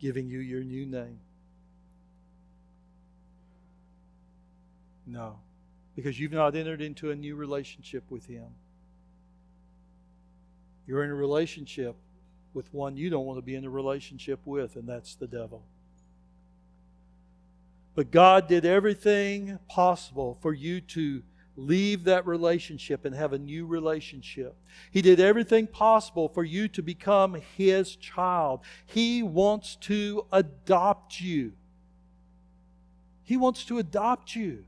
giving 0.00 0.28
you 0.28 0.38
your 0.38 0.62
new 0.62 0.86
name. 0.86 1.18
No, 5.06 5.38
because 5.94 6.18
you've 6.18 6.32
not 6.32 6.54
entered 6.54 6.80
into 6.80 7.10
a 7.10 7.14
new 7.14 7.36
relationship 7.36 8.04
with 8.10 8.26
Him. 8.26 8.46
You're 10.86 11.04
in 11.04 11.10
a 11.10 11.14
relationship 11.14 11.96
with 12.54 12.72
one 12.72 12.96
you 12.96 13.10
don't 13.10 13.26
want 13.26 13.38
to 13.38 13.42
be 13.42 13.54
in 13.54 13.64
a 13.64 13.70
relationship 13.70 14.40
with, 14.44 14.76
and 14.76 14.88
that's 14.88 15.14
the 15.14 15.26
devil. 15.26 15.64
But 17.94 18.10
God 18.10 18.48
did 18.48 18.64
everything 18.64 19.58
possible 19.68 20.38
for 20.40 20.52
you 20.52 20.80
to 20.80 21.22
leave 21.56 22.04
that 22.04 22.26
relationship 22.26 23.04
and 23.04 23.14
have 23.14 23.32
a 23.32 23.38
new 23.38 23.66
relationship. 23.66 24.56
He 24.90 25.02
did 25.02 25.20
everything 25.20 25.66
possible 25.66 26.28
for 26.28 26.44
you 26.44 26.68
to 26.68 26.82
become 26.82 27.40
His 27.56 27.96
child. 27.96 28.60
He 28.86 29.22
wants 29.22 29.76
to 29.82 30.26
adopt 30.32 31.20
you. 31.20 31.52
He 33.22 33.36
wants 33.36 33.64
to 33.66 33.78
adopt 33.78 34.34
you. 34.34 34.64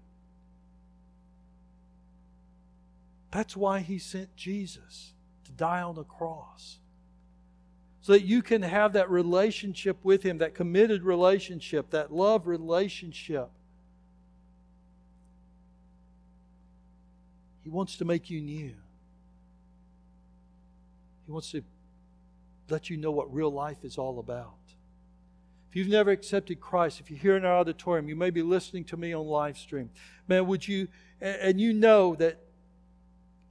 That's 3.30 3.56
why 3.56 3.80
He 3.80 3.98
sent 3.98 4.36
Jesus 4.36 5.12
to 5.44 5.52
die 5.52 5.82
on 5.82 5.96
the 5.96 6.04
cross. 6.04 6.78
So 8.00 8.12
that 8.12 8.24
you 8.24 8.40
can 8.40 8.62
have 8.62 8.92
that 8.92 9.10
relationship 9.10 9.98
with 10.04 10.22
Him, 10.22 10.38
that 10.38 10.54
committed 10.54 11.02
relationship, 11.02 11.90
that 11.90 12.12
love 12.12 12.46
relationship. 12.46 13.50
He 17.66 17.70
wants 17.70 17.96
to 17.96 18.04
make 18.04 18.30
you 18.30 18.40
new. 18.40 18.72
He 21.26 21.32
wants 21.32 21.50
to 21.50 21.64
let 22.68 22.88
you 22.88 22.96
know 22.96 23.10
what 23.10 23.34
real 23.34 23.50
life 23.50 23.78
is 23.82 23.98
all 23.98 24.20
about. 24.20 24.54
If 25.68 25.74
you've 25.74 25.88
never 25.88 26.12
accepted 26.12 26.60
Christ, 26.60 27.00
if 27.00 27.10
you're 27.10 27.18
here 27.18 27.36
in 27.36 27.44
our 27.44 27.58
auditorium, 27.58 28.08
you 28.08 28.14
may 28.14 28.30
be 28.30 28.40
listening 28.40 28.84
to 28.84 28.96
me 28.96 29.12
on 29.12 29.26
live 29.26 29.58
stream. 29.58 29.90
Man, 30.28 30.46
would 30.46 30.68
you, 30.68 30.86
and 31.20 31.60
you 31.60 31.72
know 31.72 32.14
that 32.14 32.38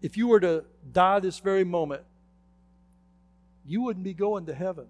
if 0.01 0.16
you 0.16 0.30
were 0.30 0.39
to 0.39 0.63
die 0.93 1.20
this 1.20 1.39
very 1.39 1.66
moment, 1.66 2.03
you 3.66 3.82
wouldn't 3.82 4.05
be 4.05 4.13
going 4.13 4.45
to 4.45 4.53
heaven. 4.53 4.88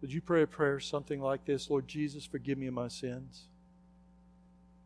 Would 0.00 0.12
you 0.12 0.20
pray 0.20 0.42
a 0.42 0.46
prayer 0.46 0.78
something 0.78 1.20
like 1.20 1.44
this 1.44 1.68
Lord 1.68 1.88
Jesus, 1.88 2.24
forgive 2.24 2.56
me 2.56 2.68
of 2.68 2.74
my 2.74 2.86
sins? 2.86 3.48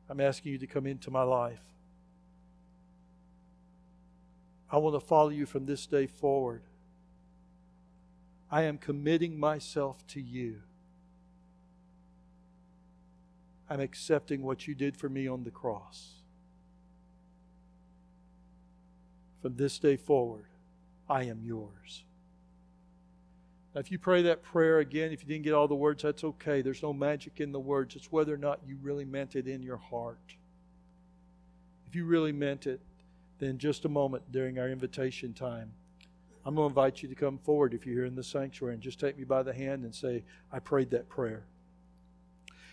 I'm 0.08 0.20
asking 0.20 0.52
you 0.52 0.58
to 0.58 0.66
come 0.66 0.86
into 0.86 1.10
my 1.10 1.22
life. 1.22 1.62
I 4.70 4.78
want 4.78 4.94
to 4.94 5.00
follow 5.00 5.30
you 5.30 5.46
from 5.46 5.66
this 5.66 5.86
day 5.86 6.06
forward. 6.06 6.62
I 8.50 8.62
am 8.62 8.78
committing 8.78 9.38
myself 9.38 10.06
to 10.08 10.20
you. 10.20 10.62
I'm 13.68 13.80
accepting 13.80 14.42
what 14.42 14.68
you 14.68 14.74
did 14.74 14.96
for 14.96 15.08
me 15.08 15.26
on 15.26 15.42
the 15.42 15.50
cross. 15.50 16.14
From 19.42 19.56
this 19.56 19.78
day 19.78 19.96
forward, 19.96 20.46
I 21.08 21.24
am 21.24 21.42
yours. 21.44 22.04
Now, 23.76 23.80
if 23.80 23.92
you 23.92 23.98
pray 23.98 24.22
that 24.22 24.42
prayer 24.42 24.78
again, 24.78 25.12
if 25.12 25.20
you 25.20 25.28
didn't 25.28 25.44
get 25.44 25.52
all 25.52 25.68
the 25.68 25.74
words, 25.74 26.02
that's 26.02 26.24
okay. 26.24 26.62
There's 26.62 26.82
no 26.82 26.94
magic 26.94 27.40
in 27.42 27.52
the 27.52 27.60
words. 27.60 27.94
It's 27.94 28.10
whether 28.10 28.32
or 28.32 28.38
not 28.38 28.60
you 28.66 28.78
really 28.80 29.04
meant 29.04 29.36
it 29.36 29.46
in 29.46 29.62
your 29.62 29.76
heart. 29.76 30.34
If 31.86 31.94
you 31.94 32.06
really 32.06 32.32
meant 32.32 32.66
it, 32.66 32.80
then 33.38 33.58
just 33.58 33.84
a 33.84 33.90
moment 33.90 34.32
during 34.32 34.58
our 34.58 34.70
invitation 34.70 35.34
time, 35.34 35.72
I'm 36.46 36.54
going 36.54 36.68
to 36.68 36.70
invite 36.70 37.02
you 37.02 37.10
to 37.10 37.14
come 37.14 37.36
forward 37.36 37.74
if 37.74 37.84
you're 37.84 37.96
here 37.96 38.06
in 38.06 38.14
the 38.14 38.24
sanctuary 38.24 38.72
and 38.72 38.82
just 38.82 38.98
take 38.98 39.18
me 39.18 39.24
by 39.24 39.42
the 39.42 39.52
hand 39.52 39.84
and 39.84 39.94
say, 39.94 40.24
I 40.50 40.58
prayed 40.58 40.88
that 40.92 41.10
prayer. 41.10 41.44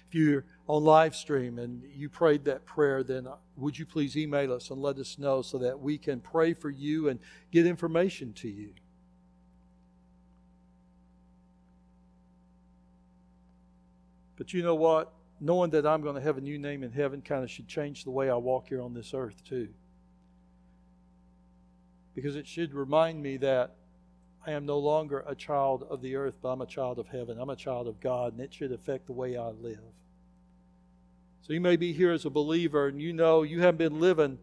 If 0.08 0.16
you're 0.16 0.46
on 0.70 0.86
live 0.86 1.18
stream 1.18 1.60
and 1.60 1.84
you 1.94 2.08
prayed 2.08 2.46
that 2.46 2.66
prayer, 2.66 3.04
then 3.04 3.28
uh, 3.28 3.36
would 3.58 3.78
you 3.78 3.86
please 3.86 4.16
email 4.16 4.54
us 4.54 4.70
and 4.70 4.82
let 4.82 4.98
us 5.00 5.20
know 5.20 5.42
so 5.42 5.58
that 5.58 5.82
we 5.82 5.98
can 5.98 6.22
pray 6.22 6.54
for 6.54 6.70
you 6.70 7.10
and 7.10 7.20
get 7.52 7.68
information 7.68 8.32
to 8.36 8.48
you? 8.48 8.70
But 14.38 14.54
you 14.54 14.64
know 14.64 14.76
what? 14.76 15.14
Knowing 15.40 15.72
that 15.72 15.86
I'm 15.86 16.02
going 16.02 16.16
to 16.16 16.22
have 16.22 16.38
a 16.38 16.42
new 16.42 16.58
name 16.58 16.84
in 16.84 16.92
heaven 16.92 17.22
kind 17.22 17.44
of 17.44 17.50
should 17.50 17.68
change 17.68 18.04
the 18.04 18.12
way 18.12 18.30
I 18.30 18.36
walk 18.36 18.68
here 18.70 18.82
on 18.82 18.94
this 18.94 19.14
earth, 19.14 19.44
too. 19.44 19.70
Because 22.16 22.36
it 22.36 22.48
should 22.48 22.74
remind 22.74 23.22
me 23.22 23.38
that 23.38 23.76
I 24.46 24.52
am 24.52 24.66
no 24.66 24.78
longer 24.78 25.24
a 25.26 25.36
child 25.36 25.88
of 25.90 26.02
the 26.02 26.16
earth, 26.16 26.36
but 26.42 26.50
I'm 26.50 26.62
a 26.62 26.66
child 26.66 27.00
of 27.00 27.08
heaven. 27.08 27.40
I'm 27.40 27.50
a 27.50 27.56
child 27.56 27.88
of 27.88 28.00
God, 28.00 28.34
and 28.34 28.42
it 28.42 28.54
should 28.54 28.72
affect 28.72 29.08
the 29.08 29.14
way 29.14 29.38
I 29.38 29.50
live. 29.50 29.80
So 31.42 31.54
you 31.54 31.62
may 31.62 31.76
be 31.76 31.94
here 31.94 32.12
as 32.12 32.26
a 32.26 32.30
believer, 32.30 32.88
and 32.88 33.02
you 33.02 33.14
know 33.14 33.44
you 33.44 33.62
haven't 33.62 33.78
been 33.78 34.00
living 34.00 34.40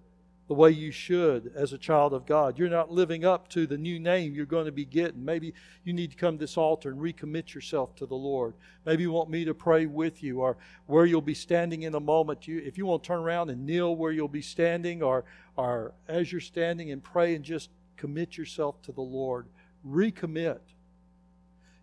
the 0.51 0.55
way 0.55 0.73
you 0.73 0.91
should 0.91 1.53
as 1.55 1.73
a 1.73 1.79
child 1.79 2.13
of 2.13 2.27
God. 2.27 2.59
You're 2.59 2.69
not 2.69 2.91
living 2.91 3.25
up 3.25 3.47
to 3.51 3.69
the 3.69 3.79
new 3.79 4.01
name 4.01 4.35
you're 4.35 4.45
going 4.45 4.67
to 4.67 4.73
be 4.73 4.85
getting. 4.85 5.25
Maybe 5.25 5.55
you 5.85 5.93
need 5.93 6.11
to 6.11 6.17
come 6.17 6.39
to 6.39 6.41
this 6.41 6.57
altar 6.57 6.91
and 6.91 6.99
recommit 6.99 7.55
yourself 7.55 7.95
to 7.95 8.07
the 8.07 8.17
Lord. 8.17 8.55
Maybe 8.85 9.05
you 9.05 9.13
want 9.13 9.31
me 9.31 9.45
to 9.45 9.55
pray 9.55 9.87
with 9.87 10.25
you 10.25 10.41
or 10.41 10.57
where 10.87 11.07
you'll 11.07 11.21
be 11.21 11.35
standing 11.35 11.83
in 11.83 11.95
a 11.95 12.01
moment. 12.01 12.49
You, 12.49 12.59
if 12.67 12.77
you 12.77 12.85
want 12.85 13.05
to 13.05 13.07
turn 13.07 13.21
around 13.21 13.51
and 13.51 13.65
kneel 13.65 13.95
where 13.95 14.11
you'll 14.11 14.27
be 14.27 14.43
standing 14.43 15.05
or, 15.05 15.25
or 15.55 15.93
as 16.09 16.33
you're 16.33 16.41
standing 16.41 16.91
and 16.91 17.01
pray 17.01 17.37
and 17.37 17.45
just 17.45 17.71
commit 17.97 18.37
yourself 18.37 18.83
to 18.83 18.91
the 18.91 19.01
Lord, 19.01 19.47
recommit. 19.87 20.59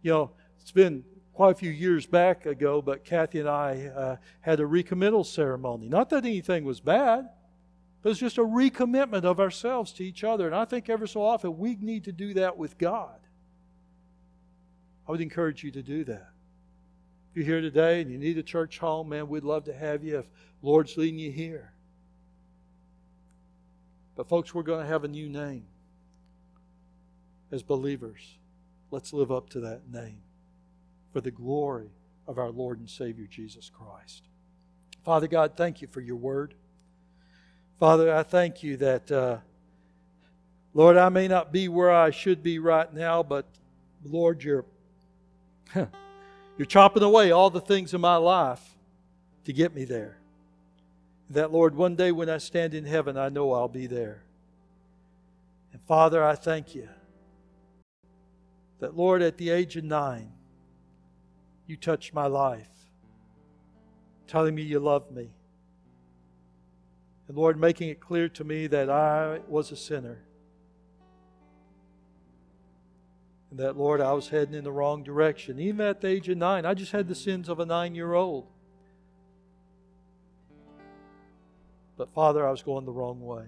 You 0.01 0.11
know, 0.11 0.32
it's 0.59 0.74
been 0.74 1.05
quite 1.32 1.51
a 1.51 1.55
few 1.57 1.72
years 1.72 2.05
back 2.05 2.45
ago, 2.45 2.82
but 2.82 3.05
Kathy 3.05 3.39
and 3.39 3.47
I 3.47 3.86
uh, 3.86 4.15
had 4.41 4.59
a 4.59 4.65
recommittal 4.65 5.24
ceremony. 5.24 5.88
Not 5.88 6.09
that 6.09 6.26
anything 6.26 6.65
was 6.65 6.82
bad 6.82 7.30
it's 8.09 8.19
just 8.19 8.37
a 8.37 8.43
recommitment 8.43 9.23
of 9.23 9.39
ourselves 9.39 9.91
to 9.93 10.03
each 10.03 10.23
other. 10.23 10.45
And 10.45 10.55
I 10.55 10.65
think 10.65 10.89
ever 10.89 11.07
so 11.07 11.23
often 11.23 11.57
we 11.57 11.75
need 11.75 12.03
to 12.05 12.11
do 12.11 12.33
that 12.35 12.57
with 12.57 12.77
God. 12.77 13.19
I 15.07 15.11
would 15.11 15.21
encourage 15.21 15.63
you 15.63 15.71
to 15.71 15.81
do 15.81 16.03
that. 16.05 16.29
If 17.31 17.37
you're 17.37 17.45
here 17.45 17.61
today 17.61 18.01
and 18.01 18.11
you 18.11 18.17
need 18.17 18.37
a 18.37 18.43
church 18.43 18.79
home, 18.79 19.09
man, 19.09 19.27
we'd 19.29 19.43
love 19.43 19.65
to 19.65 19.73
have 19.73 20.03
you 20.03 20.19
if 20.19 20.25
Lord's 20.61 20.97
leading 20.97 21.19
you 21.19 21.31
here. 21.31 21.73
But, 24.15 24.27
folks, 24.27 24.53
we're 24.53 24.63
going 24.63 24.81
to 24.81 24.87
have 24.87 25.03
a 25.03 25.07
new 25.07 25.29
name 25.29 25.65
as 27.51 27.63
believers. 27.63 28.37
Let's 28.89 29.13
live 29.13 29.31
up 29.31 29.49
to 29.51 29.59
that 29.61 29.89
name 29.91 30.21
for 31.13 31.21
the 31.21 31.31
glory 31.31 31.91
of 32.27 32.37
our 32.37 32.49
Lord 32.49 32.79
and 32.79 32.89
Savior 32.89 33.27
Jesus 33.29 33.69
Christ. 33.69 34.23
Father 35.03 35.27
God, 35.27 35.53
thank 35.55 35.81
you 35.81 35.87
for 35.87 36.01
your 36.01 36.15
word. 36.15 36.55
Father, 37.80 38.11
I 38.11 38.23
thank 38.23 38.63
you 38.63 38.75
that, 38.78 39.11
uh, 39.11 39.38
Lord, 40.73 40.97
I 40.97 41.09
may 41.09 41.28
not 41.28 41.51
be 41.51 41.67
where 41.67 41.91
I 41.91 42.09
should 42.09 42.41
be 42.41 42.57
right 42.57 42.91
now, 42.91 43.21
but 43.21 43.45
Lord, 44.03 44.43
you're, 44.43 44.65
you're 45.75 46.65
chopping 46.67 47.03
away 47.03 47.30
all 47.30 47.51
the 47.51 47.61
things 47.61 47.93
in 47.93 48.01
my 48.01 48.15
life 48.15 48.75
to 49.45 49.53
get 49.53 49.75
me 49.75 49.86
there. 49.86 50.17
That, 51.30 51.51
Lord, 51.51 51.75
one 51.75 51.95
day 51.95 52.11
when 52.11 52.32
I 52.32 52.39
stand 52.39 52.73
in 52.73 52.84
heaven, 52.84 53.15
I 53.15 53.30
know 53.30 53.53
I'll 53.53 53.67
be 53.67 53.86
there. 53.86 54.23
And 55.71 55.80
Father, 55.84 56.23
I 56.23 56.34
thank 56.34 56.73
you 56.73 56.89
that, 58.80 58.97
Lord, 58.97 59.21
at 59.21 59.38
the 59.38 59.51
age 59.51 59.75
of 59.75 59.84
nine, 59.84 60.32
you 61.67 61.78
touched 61.78 62.11
my 62.11 62.25
life, 62.25 62.71
telling 64.25 64.55
me 64.55 64.63
you 64.63 64.80
love 64.80 65.11
me 65.11 65.30
and 67.28 67.38
Lord, 67.38 67.59
making 67.59 67.89
it 67.89 67.99
clear 67.99 68.30
to 68.30 68.43
me 68.43 68.67
that 68.67 68.89
I 68.89 69.39
was 69.47 69.71
a 69.71 69.75
sinner. 69.75 70.19
And 73.51 73.59
that, 73.59 73.78
Lord, 73.78 74.01
I 74.01 74.13
was 74.13 74.30
heading 74.30 74.53
in 74.53 74.63
the 74.63 74.71
wrong 74.71 75.03
direction. 75.03 75.59
Even 75.59 75.86
at 75.86 76.01
the 76.01 76.07
age 76.07 76.30
of 76.30 76.38
nine, 76.38 76.65
I 76.65 76.73
just 76.73 76.91
had 76.91 77.07
the 77.07 77.15
sins 77.15 77.49
of 77.49 77.59
a 77.59 77.65
nine 77.65 77.95
year 77.95 78.13
old. 78.13 78.47
But, 81.97 82.13
Father, 82.13 82.47
I 82.47 82.51
was 82.51 82.61
going 82.61 82.86
the 82.86 82.91
wrong 82.91 83.21
way. 83.21 83.45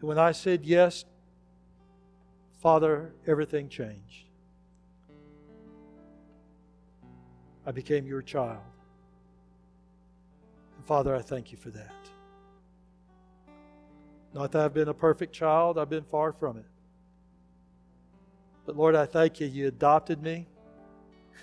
And 0.00 0.08
when 0.08 0.18
I 0.18 0.32
said 0.32 0.64
yes, 0.64 1.04
Father, 2.60 3.14
everything 3.26 3.68
changed. 3.68 4.26
I 7.64 7.72
became 7.72 8.06
your 8.06 8.22
child. 8.22 8.60
Father, 10.86 11.16
I 11.16 11.20
thank 11.20 11.50
you 11.50 11.58
for 11.58 11.70
that. 11.70 11.94
Not 14.32 14.52
that 14.52 14.64
I've 14.64 14.74
been 14.74 14.88
a 14.88 14.94
perfect 14.94 15.32
child, 15.32 15.78
I've 15.78 15.90
been 15.90 16.04
far 16.04 16.32
from 16.32 16.58
it. 16.58 16.64
But 18.64 18.76
Lord, 18.76 18.94
I 18.94 19.04
thank 19.04 19.40
you, 19.40 19.48
you 19.48 19.66
adopted 19.66 20.22
me. 20.22 20.46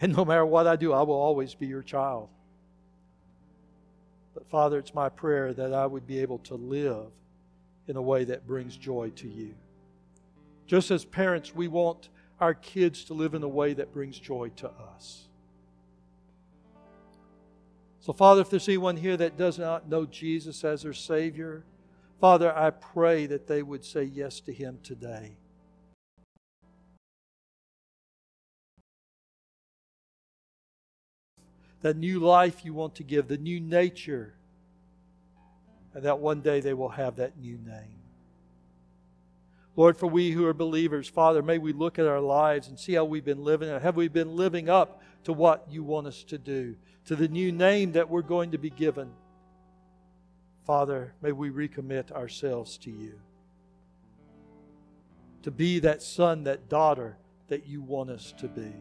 and 0.00 0.14
no 0.14 0.24
matter 0.24 0.44
what 0.44 0.66
I 0.66 0.76
do, 0.76 0.92
I 0.92 1.00
will 1.00 1.14
always 1.14 1.54
be 1.54 1.66
your 1.66 1.82
child. 1.82 2.28
But 4.34 4.46
Father, 4.50 4.78
it's 4.78 4.94
my 4.94 5.08
prayer 5.08 5.54
that 5.54 5.72
I 5.72 5.86
would 5.86 6.06
be 6.06 6.18
able 6.18 6.38
to 6.40 6.54
live 6.54 7.06
in 7.88 7.96
a 7.96 8.02
way 8.02 8.24
that 8.24 8.46
brings 8.46 8.76
joy 8.76 9.10
to 9.16 9.28
you. 9.28 9.54
Just 10.66 10.90
as 10.90 11.06
parents, 11.06 11.54
we 11.54 11.68
want 11.68 12.10
our 12.38 12.54
kids 12.54 13.04
to 13.04 13.14
live 13.14 13.34
in 13.34 13.42
a 13.42 13.48
way 13.48 13.72
that 13.74 13.94
brings 13.94 14.18
joy 14.18 14.50
to 14.56 14.70
us. 14.94 15.28
So, 18.02 18.12
Father, 18.12 18.40
if 18.40 18.50
there's 18.50 18.68
anyone 18.68 18.96
here 18.96 19.16
that 19.16 19.36
does 19.36 19.60
not 19.60 19.88
know 19.88 20.06
Jesus 20.06 20.64
as 20.64 20.82
their 20.82 20.92
Savior, 20.92 21.62
Father, 22.20 22.52
I 22.52 22.70
pray 22.70 23.26
that 23.26 23.46
they 23.46 23.62
would 23.62 23.84
say 23.84 24.02
yes 24.02 24.40
to 24.40 24.52
Him 24.52 24.80
today. 24.82 25.36
That 31.82 31.96
new 31.96 32.18
life 32.18 32.64
you 32.64 32.74
want 32.74 32.96
to 32.96 33.04
give, 33.04 33.28
the 33.28 33.38
new 33.38 33.60
nature, 33.60 34.34
and 35.94 36.02
that 36.02 36.18
one 36.18 36.40
day 36.40 36.58
they 36.58 36.74
will 36.74 36.88
have 36.88 37.14
that 37.16 37.38
new 37.38 37.56
name. 37.56 38.00
Lord, 39.76 39.96
for 39.96 40.08
we 40.08 40.32
who 40.32 40.44
are 40.46 40.52
believers, 40.52 41.08
Father, 41.08 41.40
may 41.40 41.58
we 41.58 41.72
look 41.72 42.00
at 42.00 42.06
our 42.06 42.20
lives 42.20 42.66
and 42.66 42.78
see 42.78 42.94
how 42.94 43.04
we've 43.04 43.24
been 43.24 43.44
living. 43.44 43.68
Have 43.68 43.94
we 43.94 44.08
been 44.08 44.34
living 44.34 44.68
up 44.68 45.00
to 45.24 45.32
what 45.32 45.66
you 45.70 45.82
want 45.82 46.06
us 46.06 46.24
to 46.24 46.38
do, 46.38 46.76
to 47.06 47.16
the 47.16 47.28
new 47.28 47.52
name 47.52 47.92
that 47.92 48.08
we're 48.08 48.22
going 48.22 48.50
to 48.52 48.58
be 48.58 48.70
given? 48.70 49.10
Father, 50.64 51.14
may 51.20 51.32
we 51.32 51.50
recommit 51.50 52.12
ourselves 52.12 52.78
to 52.78 52.90
you. 52.90 53.18
To 55.42 55.50
be 55.50 55.80
that 55.80 56.02
son, 56.02 56.44
that 56.44 56.68
daughter 56.68 57.16
that 57.48 57.66
you 57.66 57.82
want 57.82 58.10
us 58.10 58.32
to 58.38 58.48
be. 58.48 58.72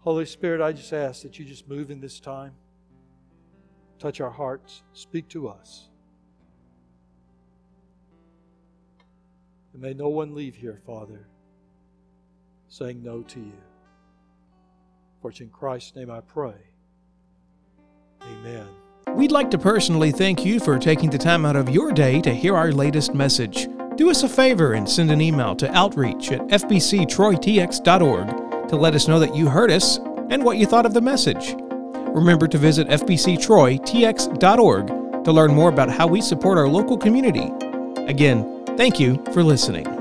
Holy 0.00 0.24
Spirit, 0.24 0.62
I 0.62 0.72
just 0.72 0.92
ask 0.92 1.22
that 1.22 1.38
you 1.38 1.44
just 1.44 1.68
move 1.68 1.90
in 1.90 2.00
this 2.00 2.20
time, 2.20 2.52
touch 3.98 4.20
our 4.20 4.30
hearts, 4.30 4.82
speak 4.92 5.28
to 5.28 5.48
us. 5.48 5.88
And 9.72 9.82
may 9.82 9.92
no 9.92 10.08
one 10.08 10.34
leave 10.34 10.56
here, 10.56 10.80
Father, 10.86 11.26
saying 12.68 13.02
no 13.02 13.22
to 13.22 13.40
you. 13.40 13.69
For 15.20 15.30
it's 15.30 15.40
in 15.40 15.50
Christ's 15.50 15.96
name 15.96 16.10
I 16.10 16.20
pray. 16.20 16.54
Amen. 18.22 18.66
We'd 19.14 19.32
like 19.32 19.50
to 19.50 19.58
personally 19.58 20.12
thank 20.12 20.44
you 20.44 20.60
for 20.60 20.78
taking 20.78 21.10
the 21.10 21.18
time 21.18 21.44
out 21.44 21.56
of 21.56 21.68
your 21.68 21.90
day 21.92 22.20
to 22.20 22.32
hear 22.32 22.56
our 22.56 22.70
latest 22.72 23.12
message. 23.14 23.68
Do 23.96 24.08
us 24.10 24.22
a 24.22 24.28
favor 24.28 24.74
and 24.74 24.88
send 24.88 25.10
an 25.10 25.20
email 25.20 25.56
to 25.56 25.68
outreach 25.76 26.30
at 26.32 26.40
fbctroytx.org 26.42 28.68
to 28.68 28.76
let 28.76 28.94
us 28.94 29.08
know 29.08 29.18
that 29.18 29.34
you 29.34 29.48
heard 29.48 29.70
us 29.70 29.98
and 30.30 30.44
what 30.44 30.58
you 30.58 30.66
thought 30.66 30.86
of 30.86 30.94
the 30.94 31.00
message. 31.00 31.56
Remember 32.14 32.46
to 32.46 32.56
visit 32.56 32.86
fbctroytx.org 32.88 34.86
to 35.24 35.32
learn 35.32 35.52
more 35.52 35.68
about 35.68 35.90
how 35.90 36.06
we 36.06 36.20
support 36.20 36.56
our 36.56 36.68
local 36.68 36.96
community. 36.96 37.50
Again, 38.06 38.64
thank 38.76 39.00
you 39.00 39.20
for 39.32 39.42
listening. 39.42 39.99